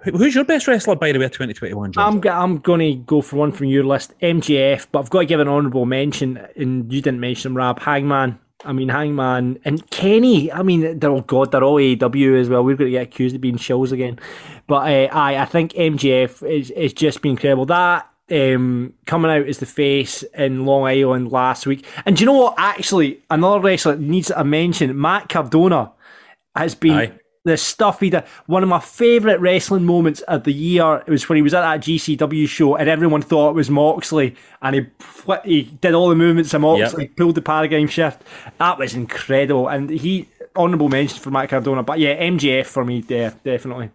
[0.05, 2.21] Who's your best wrestler, by the way, 2021, John?
[2.25, 5.27] I'm, I'm going to go for one from your list, MJF, but I've got to
[5.27, 8.39] give an honourable mention, and you didn't mention him, Rab Hangman.
[8.65, 10.51] I mean, Hangman and Kenny.
[10.51, 11.53] I mean, they're all God.
[11.53, 12.65] They're all AEW as well.
[12.65, 14.19] We're going to get accused of being shills again.
[14.67, 17.67] But uh, I, I think MJF is is just been incredible.
[17.67, 21.85] That um, coming out as the face in Long Island last week.
[22.05, 22.55] And do you know what?
[22.59, 24.99] Actually, another wrestler needs a mention.
[25.01, 25.93] Matt Cardona
[26.55, 27.13] has been Aye.
[27.45, 28.25] the stuff he did.
[28.47, 31.81] One of my favourite wrestling moments of the year was when he was at that
[31.81, 34.87] GCW show and everyone thought it was Moxley and he
[35.45, 38.23] he did all the movements of Moxley, pulled the paradigm shift.
[38.59, 39.69] That was incredible.
[39.69, 41.83] And he honourable mention for Matt Cardona.
[41.83, 43.91] But yeah, MJF for me, yeah, definitely.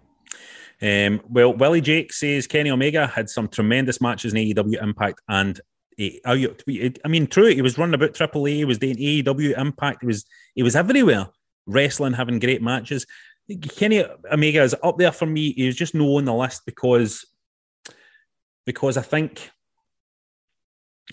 [0.83, 5.61] Um, well, Willie Jake says Kenny Omega had some tremendous matches in AEW Impact and
[5.97, 7.47] eh, you- I mean, true.
[7.53, 8.51] He was running about Triple A.
[8.51, 9.99] He was doing AEW Impact.
[10.01, 10.25] He was
[10.55, 11.27] he was everywhere,
[11.65, 13.05] wrestling, having great matches.
[13.75, 15.53] Kenny Omega is up there for me.
[15.53, 17.25] He was just no on the list because
[18.65, 19.49] because I think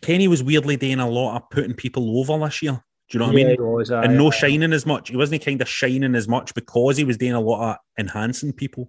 [0.03, 2.83] Kenny was weirdly doing a lot of putting people over this year.
[3.09, 3.62] Do you know what Yeah, I mean?
[3.73, 5.09] was, aye, and no shining as much.
[5.11, 8.53] He wasn't kind of shining as much because he was doing a lot of enhancing
[8.53, 8.89] people.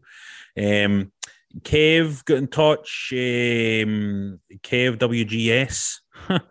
[0.57, 1.11] Um,
[1.59, 3.09] Kev got in touch.
[3.13, 5.95] Um, Kev WGS
[6.29, 6.41] get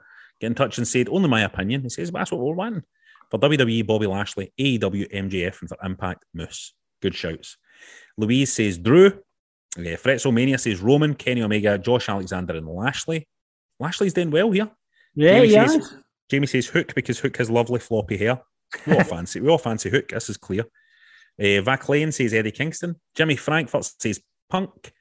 [0.40, 2.82] in touch and said, "Only my opinion." He says, "But that's what we're wanting
[3.30, 6.74] for WWE." Bobby Lashley, AEW, MJF, and for Impact Moose.
[7.00, 7.56] Good shouts.
[8.16, 9.06] Louise says Drew.
[9.78, 13.26] Uh, Fretzomania says Roman, Kenny Omega, Josh Alexander, and Lashley.
[13.78, 14.68] Lashley's doing well here.
[15.14, 15.66] Yeah, Jamie yeah.
[15.66, 15.96] says,
[16.28, 18.40] Jamie says Hook because Hook has lovely floppy hair.
[18.86, 19.40] We all fancy.
[19.40, 20.08] We all fancy Hook.
[20.08, 20.64] This is clear.
[21.38, 22.96] Uh, Vac Lane says Eddie Kingston.
[23.14, 24.92] Jimmy Frankfurt says Punk.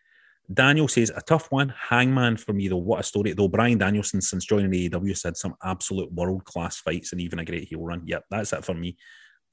[0.52, 1.74] Daniel says a tough one.
[1.78, 2.78] Hangman for me though.
[2.78, 3.34] What a story.
[3.34, 7.40] Though Bryan Danielson since joining AEW has had some absolute world class fights and even
[7.40, 8.02] a great heel run.
[8.06, 8.98] Yep, that's it for me.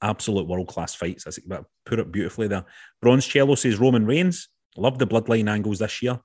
[0.01, 1.23] Absolute world class fights.
[1.23, 1.39] That's
[1.85, 2.65] put it beautifully there.
[3.01, 4.49] Bronze Cello says Roman Reigns.
[4.75, 6.19] Love the bloodline angles this year.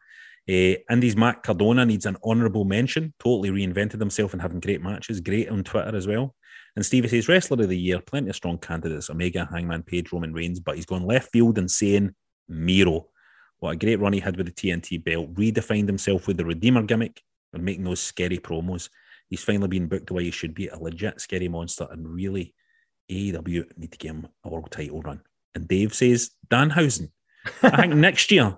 [0.48, 3.14] Uh, Indy's Matt Cardona needs an honourable mention.
[3.18, 5.20] Totally reinvented himself and having great matches.
[5.20, 6.34] Great on Twitter as well.
[6.74, 8.00] And Stevie says Wrestler of the Year.
[8.00, 9.10] Plenty of strong candidates.
[9.10, 10.60] Omega, Hangman Page, Roman Reigns.
[10.60, 12.14] But he's gone left field and saying
[12.48, 13.08] Miro.
[13.60, 15.34] What a great run he had with the TNT belt.
[15.34, 18.88] Redefined himself with the Redeemer gimmick and making those scary promos.
[19.28, 20.68] He's finally been booked the way he should be.
[20.68, 21.86] A legit scary monster.
[21.90, 22.54] And really,
[23.10, 25.20] AEW need to give him a world title run.
[25.54, 27.10] And Dave says Danhausen.
[27.62, 28.56] I think next year,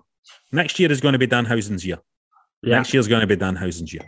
[0.53, 1.99] next year is going to be Danhausen's year.
[2.63, 2.77] Yeah.
[2.77, 4.05] Next year is going to be Danhausen's year.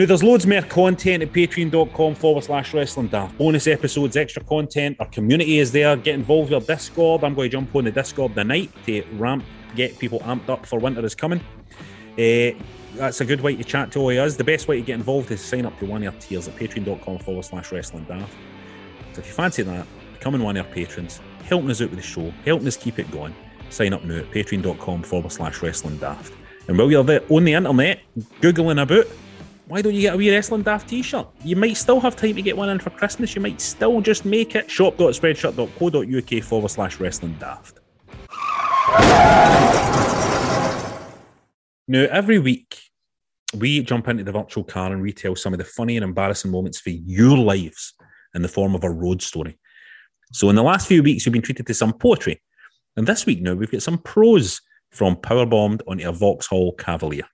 [0.00, 3.36] Now, there's loads more content at patreon.com forward slash wrestling daft.
[3.36, 4.96] Bonus episodes, extra content.
[4.98, 5.94] Our community is there.
[5.94, 7.22] Get involved with our Discord.
[7.22, 9.44] I'm going to jump on the Discord tonight to ramp,
[9.76, 11.38] get people amped up for winter is coming.
[12.12, 12.56] Uh,
[12.94, 14.36] that's a good way to chat to all of us.
[14.36, 16.56] The best way to get involved is sign up to one of our tiers at
[16.56, 18.32] patreon.com forward slash wrestling daft.
[19.12, 22.02] So if you fancy that, becoming one of our patrons, helping us out with the
[22.02, 23.34] show, helping us keep it going,
[23.68, 26.32] sign up now at patreon.com forward slash wrestling daft.
[26.68, 28.00] And while you're there on the internet,
[28.40, 29.06] Googling about,
[29.70, 31.28] why don't you get a wee wrestling daft t-shirt?
[31.44, 33.36] You might still have time to get one in for Christmas.
[33.36, 34.68] You might still just make it.
[34.68, 37.78] shop.spreadshirt.co.uk forward slash wrestling daft.
[41.86, 42.80] Now, every week,
[43.56, 46.80] we jump into the virtual car and retell some of the funny and embarrassing moments
[46.80, 47.94] for your lives
[48.34, 49.56] in the form of a road story.
[50.32, 52.42] So, in the last few weeks, we've been treated to some poetry.
[52.96, 54.60] And this week now, we've got some prose
[54.90, 57.28] from Powerbombed onto a Vauxhall Cavalier.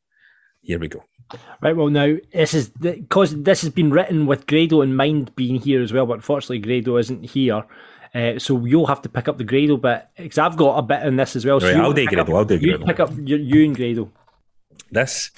[0.61, 1.03] Here we go.
[1.61, 5.57] Right, well, now, this is because this has been written with Grado in mind being
[5.61, 7.65] here as well, but unfortunately, Grado isn't here.
[8.15, 11.03] Uh, so you'll have to pick up the Grado bit because I've got a bit
[11.03, 11.59] in this as well.
[11.61, 12.87] So Right, you I'll do Grado, up- I'll do You Grado.
[12.87, 14.11] pick up you, you and Grado.
[14.93, 15.31] This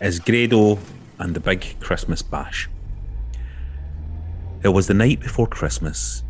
[0.00, 0.78] is Grado
[1.18, 2.68] and the Big Christmas Bash.
[4.62, 6.22] It was the night before Christmas,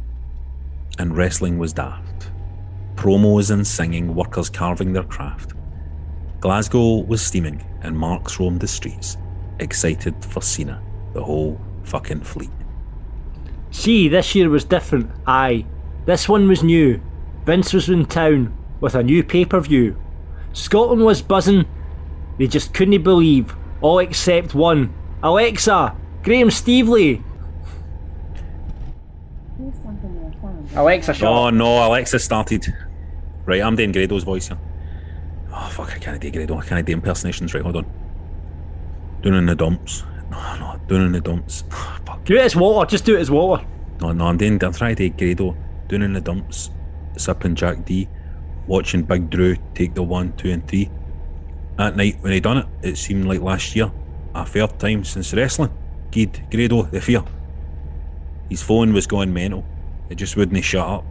[0.99, 2.31] and wrestling was daft.
[2.95, 5.53] Promos and singing, workers carving their craft.
[6.41, 9.17] Glasgow was steaming, and Marks roamed the streets,
[9.59, 12.51] excited for Cena, the whole fucking fleet.
[13.71, 15.11] See, this year was different.
[15.27, 15.67] Aye,
[16.07, 17.01] this one was new.
[17.45, 19.97] Vince was in town with a new pay per view.
[20.53, 21.67] Scotland was buzzing.
[22.39, 24.93] They just couldn't believe, all except one.
[25.23, 27.23] Alexa, Graham Stevely.
[30.75, 32.67] Alexa, shut Oh no, Alexa started.
[33.45, 34.59] Right, I'm doing Grado's voice here.
[35.53, 36.57] Oh fuck, I can't do Grado.
[36.57, 37.53] I can't do impersonations.
[37.55, 37.87] Right, hold on.
[39.23, 40.05] Down in the dumps.
[40.31, 41.65] No, no, down in the dumps.
[41.73, 42.25] Oh, fuck.
[42.25, 42.91] Do it as water.
[42.91, 43.65] Just do it as water.
[44.01, 44.63] No, no, I'm doing.
[44.65, 45.57] I'm trying to take Grado.
[45.89, 46.71] Down in the dumps,
[47.19, 48.09] sipping Jack D,
[48.67, 50.91] watching Big Drew take the one, two, and three.
[51.77, 53.93] That night when he done it, it seemed like last year,
[54.35, 55.73] a third time since wrestling.
[56.11, 57.23] Gid Grado the fear.
[58.49, 59.65] His phone was going mental.
[60.09, 61.05] It just wouldn't shut up.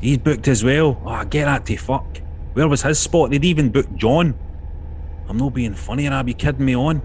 [0.00, 1.00] He's booked as well.
[1.04, 2.20] Oh, get that to fuck.
[2.54, 3.30] Where was his spot?
[3.30, 4.34] They'd even booked John.
[5.28, 7.02] I'm not being funny, or I'd be kidding me on.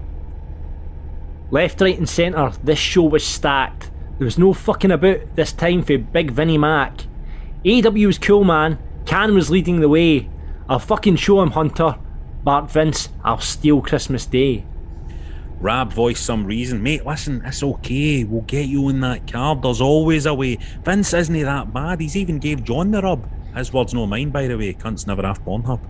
[1.50, 3.90] Left, right, and centre, this show was stacked.
[4.18, 7.02] There was no fucking about this time for Big Vinnie Mac.
[7.64, 8.78] AEW was cool, man.
[9.06, 10.30] Khan was leading the way.
[10.68, 11.96] I'll fucking show him, Hunter.
[12.44, 14.64] Bart Vince, I'll steal Christmas Day.
[15.58, 16.82] Rab voiced some reason.
[16.82, 18.24] Mate, listen, it's okay.
[18.24, 19.62] We'll get you in that card.
[19.62, 20.56] There's always a way.
[20.84, 22.00] Vince isn't he that bad.
[22.00, 23.28] He's even gave John the rub.
[23.54, 24.74] His words, no mine, by the way.
[24.74, 25.80] Cunts never have Pornhub.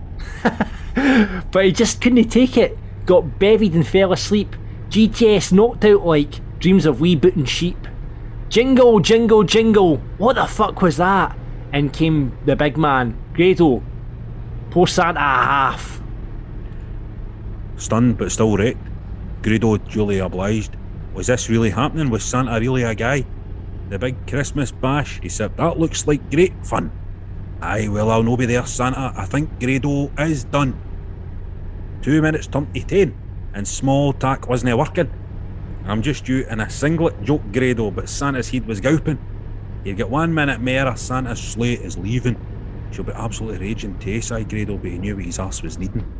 [1.51, 2.77] But he just couldn't take it.
[3.05, 4.55] Got bevied and fell asleep.
[4.89, 7.87] GTS knocked out like dreams of wee booting sheep.
[8.49, 9.97] Jingle, jingle, jingle.
[10.17, 11.37] What the fuck was that?
[11.73, 13.81] In came the big man, Grado.
[14.69, 16.01] Poor Santa a half.
[17.77, 18.85] Stunned but still wrecked.
[19.41, 20.75] Grado duly obliged.
[21.13, 22.09] Was this really happening?
[22.09, 23.25] Was Santa really a guy?
[23.89, 26.91] The big Christmas bash, he said, that looks like great fun.
[27.61, 29.13] Aye, well, I'll no be there, Santa.
[29.15, 30.73] I think Grado is done.
[32.01, 33.15] Two minutes to ten,
[33.53, 35.11] and small tack wasn't working.
[35.85, 39.19] I'm just you in a singlet joke, Grado, but Santa's head was gowping.
[39.83, 42.35] You get one minute more, or Santa's sleigh is leaving.
[42.91, 46.11] She'll be absolutely raging say Grado, but he knew what his ass was needing.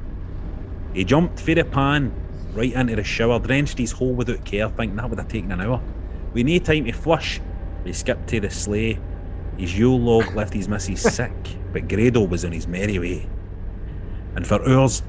[0.94, 2.14] He jumped for the pan,
[2.54, 5.62] right into the shower, drenched his hole without care, thinking that would have taken an
[5.62, 5.82] hour.
[6.34, 7.42] We need time to flush.
[7.84, 9.00] we skipped to the sleigh.
[9.58, 11.34] His Yule log left his missus sick,
[11.74, 13.30] but Grado was on his merry way.
[14.36, 15.04] And for hours,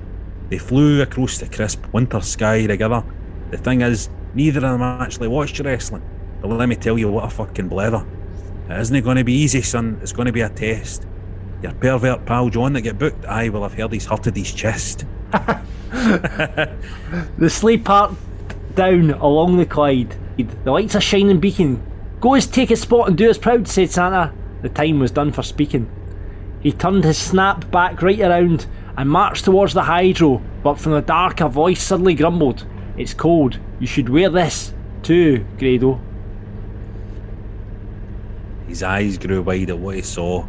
[0.49, 3.05] they flew across the crisp winter sky together.
[3.51, 6.03] The thing is, neither of them actually watched wrestling.
[6.40, 8.07] But let me tell you what a fucking blether.
[8.68, 9.99] It isn't going to be easy, son.
[10.03, 11.07] It's going to be a test.
[11.62, 15.05] Your pervert pal John that get booked, aye, well, I've heard he's hurted his chest.
[15.93, 18.16] The sleigh parked
[18.74, 20.16] down along the Clyde.
[20.36, 21.82] The lights are shining beacon.
[22.22, 24.32] Go us take his spot and do us proud, said Santa.
[24.62, 25.90] The time was done for speaking.
[26.60, 28.66] He turned his snap back right around
[28.96, 32.64] and marched towards the hydro, but from the dark a voice suddenly grumbled.
[32.96, 33.58] It's cold.
[33.80, 36.00] You should wear this, too, Grado.
[38.68, 40.46] His eyes grew wide at what he saw, saw,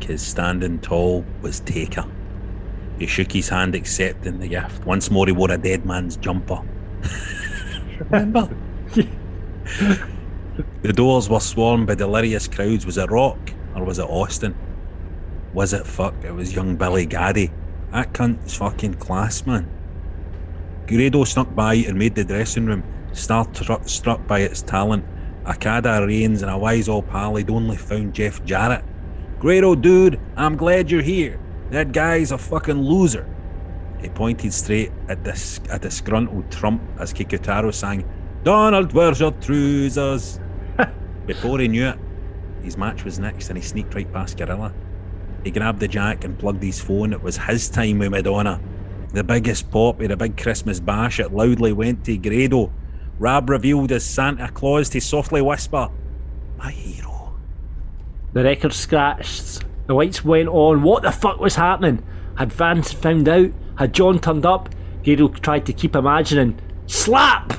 [0.00, 2.06] 'cause standing tall was Taker.
[2.98, 4.86] He shook his hand accepting the gift.
[4.86, 6.62] Once more he wore a dead man's jumper.
[7.98, 8.48] Remember?
[10.82, 12.84] the doors were swarmed by delirious crowds.
[12.84, 13.38] Was it Rock
[13.76, 14.56] or was it Austin?
[15.54, 16.14] Was it fuck?
[16.24, 17.52] It was young Billy Gaddy.
[17.92, 19.70] That cunt's fucking class, man.
[20.86, 23.46] Grado snuck by and made the dressing room, star
[23.86, 25.04] struck, by its talent.
[25.44, 28.84] Akada Reigns and a wise old pal had only found Jeff Jarrett.
[29.38, 31.38] Grado, dude, I'm glad you're here.
[31.70, 33.28] That guy's a fucking loser.
[34.00, 35.30] He pointed straight at the
[35.70, 38.04] at the disgruntled Trump as Kikutaro sang,
[38.42, 40.40] Donald, where's your trousers?
[41.26, 41.98] Before he knew it,
[42.62, 44.72] his match was next and he sneaked right past Gorilla.
[45.44, 47.12] He grabbed the jack and plugged his phone.
[47.12, 48.60] It was his time with Madonna.
[49.12, 52.72] The biggest pop at a big Christmas bash, it loudly went to Grado.
[53.18, 55.90] Rab revealed as Santa Claus to softly whisper,
[56.56, 57.36] My hero.
[58.32, 59.64] The record scratched.
[59.86, 60.82] The lights went on.
[60.82, 62.04] What the fuck was happening?
[62.36, 63.50] Had Vance found out?
[63.76, 64.70] Had John turned up?
[65.04, 66.58] Grado tried to keep imagining.
[66.86, 67.52] Slap!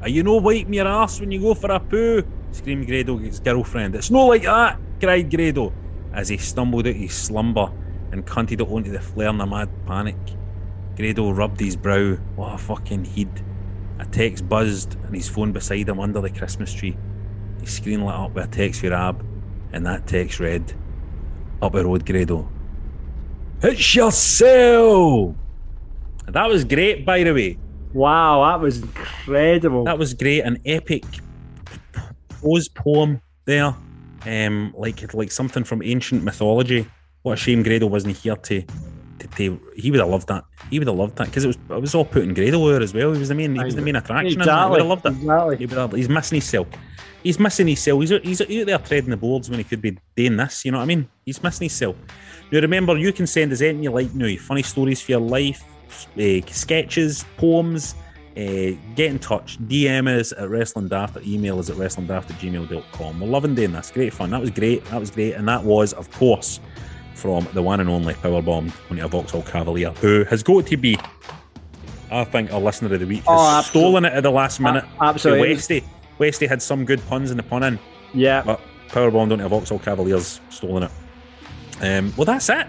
[0.00, 2.24] Are you no wiping your ass when you go for a poo?
[2.56, 3.94] Screamed Grado his girlfriend.
[3.94, 5.72] It's no like that, cried Grado
[6.12, 7.70] as he stumbled out of his slumber
[8.12, 10.16] and cunted it onto the flare in a mad panic.
[10.96, 12.14] Grado rubbed his brow.
[12.36, 13.42] What a fucking heat.
[13.98, 16.96] A text buzzed and his phone beside him under the Christmas tree.
[17.60, 19.24] His screen lit up with a text for Ab,
[19.72, 20.72] and that text read,
[21.60, 22.48] Up the road, Grado.
[23.62, 25.34] It's yourself!
[26.26, 27.58] That was great, by the way.
[27.92, 29.84] Wow, that was incredible.
[29.84, 30.40] That was great.
[30.40, 31.04] An epic
[32.40, 33.74] prose poem there.
[34.24, 36.86] Um, like like something from ancient mythology.
[37.22, 40.44] What a shame Grado wasn't here to, to, to he would have loved that.
[40.70, 42.82] He would have loved that because it was it was all put in Grado over
[42.82, 43.12] as well.
[43.12, 44.40] He was the main he was the main attraction.
[44.40, 44.64] that.
[44.64, 45.12] He would have loved it.
[45.12, 45.56] Exactly.
[45.58, 46.66] He would have, he's missing his cell.
[47.22, 48.00] He's missing his cell.
[48.00, 50.64] He's, he's out there treading the boards when he could be doing this.
[50.64, 51.08] You know what I mean?
[51.24, 51.96] He's missing his cell.
[52.52, 54.32] Now remember, you can send us anything you like now.
[54.36, 55.64] Funny stories for your life,
[56.18, 57.96] uh, sketches, poems.
[58.36, 59.58] Uh, get in touch.
[59.66, 63.18] DM us at Wrestling Daft or email us at wrestlingdaft at gmail.com.
[63.20, 63.90] We're loving doing this.
[63.90, 64.28] Great fun.
[64.30, 64.84] That was great.
[64.86, 65.32] That was great.
[65.32, 66.60] And that was, of course,
[67.14, 70.98] from the one and only Powerbomb onto a Vauxhall Cavalier, who has got to be,
[72.10, 73.20] I think, a listener of the week.
[73.20, 74.84] Has Oh, stolen it at the last minute.
[75.00, 75.54] absolutely.
[75.54, 75.84] Westy.
[76.18, 77.78] Westy had some good puns in the pun in.
[78.12, 78.42] Yeah.
[78.44, 80.90] But Powerbomb onto a Vauxhall Cavaliers, stolen it.
[81.80, 82.66] Um, well, that's it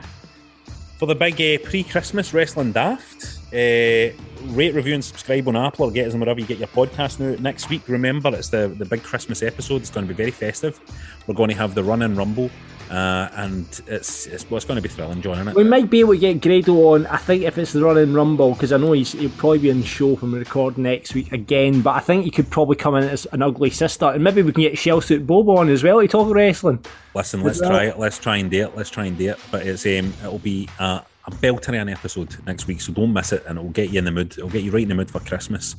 [0.98, 3.37] for the big uh, pre-Christmas wrestling daft.
[3.54, 4.12] Uh,
[4.54, 7.20] rate, review, and subscribe on Apple or get us on wherever you get your podcast
[7.20, 7.36] now.
[7.40, 9.82] Next week, remember it's the the big Christmas episode.
[9.82, 10.80] It's going to be very festive.
[11.28, 12.50] We're going to have the Run and Rumble.
[12.90, 15.56] Uh, and it's, it's, well, it's going to be thrilling, John, isn't it?
[15.56, 17.06] We might be able to get Grado on.
[17.08, 19.72] I think if it's the run and rumble, because I know he's he'll probably be
[19.72, 21.82] on the show when we record next week again.
[21.82, 24.54] But I think he could probably come in as an ugly sister, and maybe we
[24.54, 26.84] can get Shell Suit Bobo on as well to talk wrestling.
[27.14, 27.72] Listen, let's well.
[27.72, 28.00] try it.
[28.00, 28.78] Let's try and do it.
[28.78, 29.40] Let's try and do it.
[29.52, 33.14] But it's um, it'll be a, a belter of an episode next week, so don't
[33.14, 34.32] miss it, and it'll get you in the mood.
[34.38, 35.76] It'll get you right in the mood for Christmas.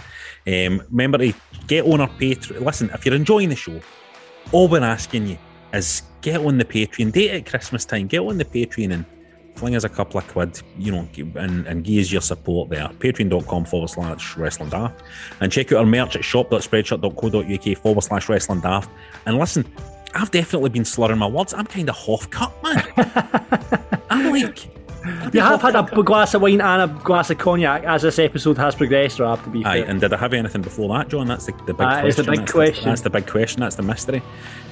[0.46, 1.32] Um, remember to
[1.66, 2.60] get on our Patreon.
[2.60, 3.80] Listen, if you're enjoying the show,
[4.52, 5.38] all we're asking you
[5.72, 7.12] is get on the Patreon.
[7.12, 8.06] Date at Christmas time.
[8.06, 9.04] Get on the Patreon and
[9.56, 12.88] fling us a couple of quid, you know, and, and give us your support there.
[12.98, 15.02] Patreon.com forward slash wrestling daft.
[15.40, 18.90] And check out our merch at shop.spreadshirt.co.uk forward slash wrestling daft.
[19.26, 19.66] And listen,
[20.14, 21.54] I've definitely been slurring my words.
[21.54, 24.02] I'm kind of half cut, man.
[24.10, 24.77] I'm like.
[25.32, 28.58] You have had a glass of wine and a glass of cognac as this episode
[28.58, 29.72] has progressed, Rab, to be fair.
[29.72, 31.26] Aye, and did I have anything before that, John?
[31.28, 32.24] That's the, the big That is question.
[32.24, 32.84] the big that's question.
[32.84, 33.60] The, that's the big question.
[33.60, 34.22] That's the mystery.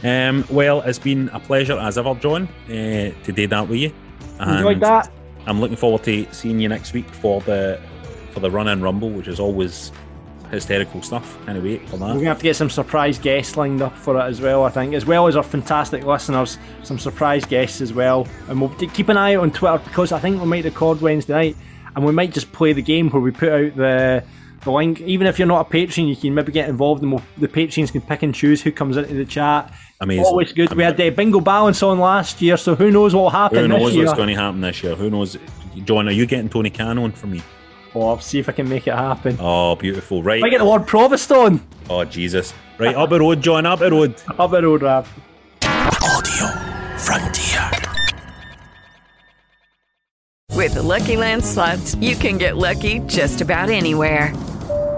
[0.03, 3.93] Um, well, it's been a pleasure as ever, John, uh, to do that with you.
[4.41, 5.11] Enjoyed that.
[5.47, 7.81] I'm looking forward to seeing you next week for the
[8.33, 9.93] for the run and rumble, which is always
[10.51, 11.39] hysterical stuff.
[11.47, 14.17] Can't wait for We're going to have to get some surprise guests lined up for
[14.19, 17.93] it as well, I think, as well as our fantastic listeners, some surprise guests as
[17.93, 18.27] well.
[18.49, 21.57] And we'll keep an eye on Twitter because I think we might record Wednesday night
[21.95, 24.25] and we might just play the game where we put out the
[24.63, 25.01] the link.
[25.01, 27.91] Even if you're not a patron, you can maybe get involved and we'll, the patrons
[27.91, 29.73] can pick and choose who comes into the chat.
[30.01, 30.25] Amazing.
[30.25, 30.73] Always good.
[30.75, 33.69] We had uh, Bingo Balance on last year, so who knows what will happen Who
[33.69, 34.05] this knows year.
[34.05, 34.95] what's going to happen this year?
[34.95, 35.39] Who knows?
[35.85, 37.43] John, are you getting Tony Khan on for me?
[37.97, 39.39] Oh, I'll see if I can make it happen.
[39.41, 40.23] Oh, beautiful.
[40.23, 40.45] Right.
[40.45, 41.67] I get the word Provost on.
[41.89, 42.53] Oh, Jesus.
[42.77, 44.21] Right, up the road, John, up the road.
[44.39, 45.07] Up the road, Rab.
[45.63, 46.47] Audio
[46.99, 47.71] Frontier.
[50.53, 54.31] With the Lucky Land slots, you can get lucky just about anywhere.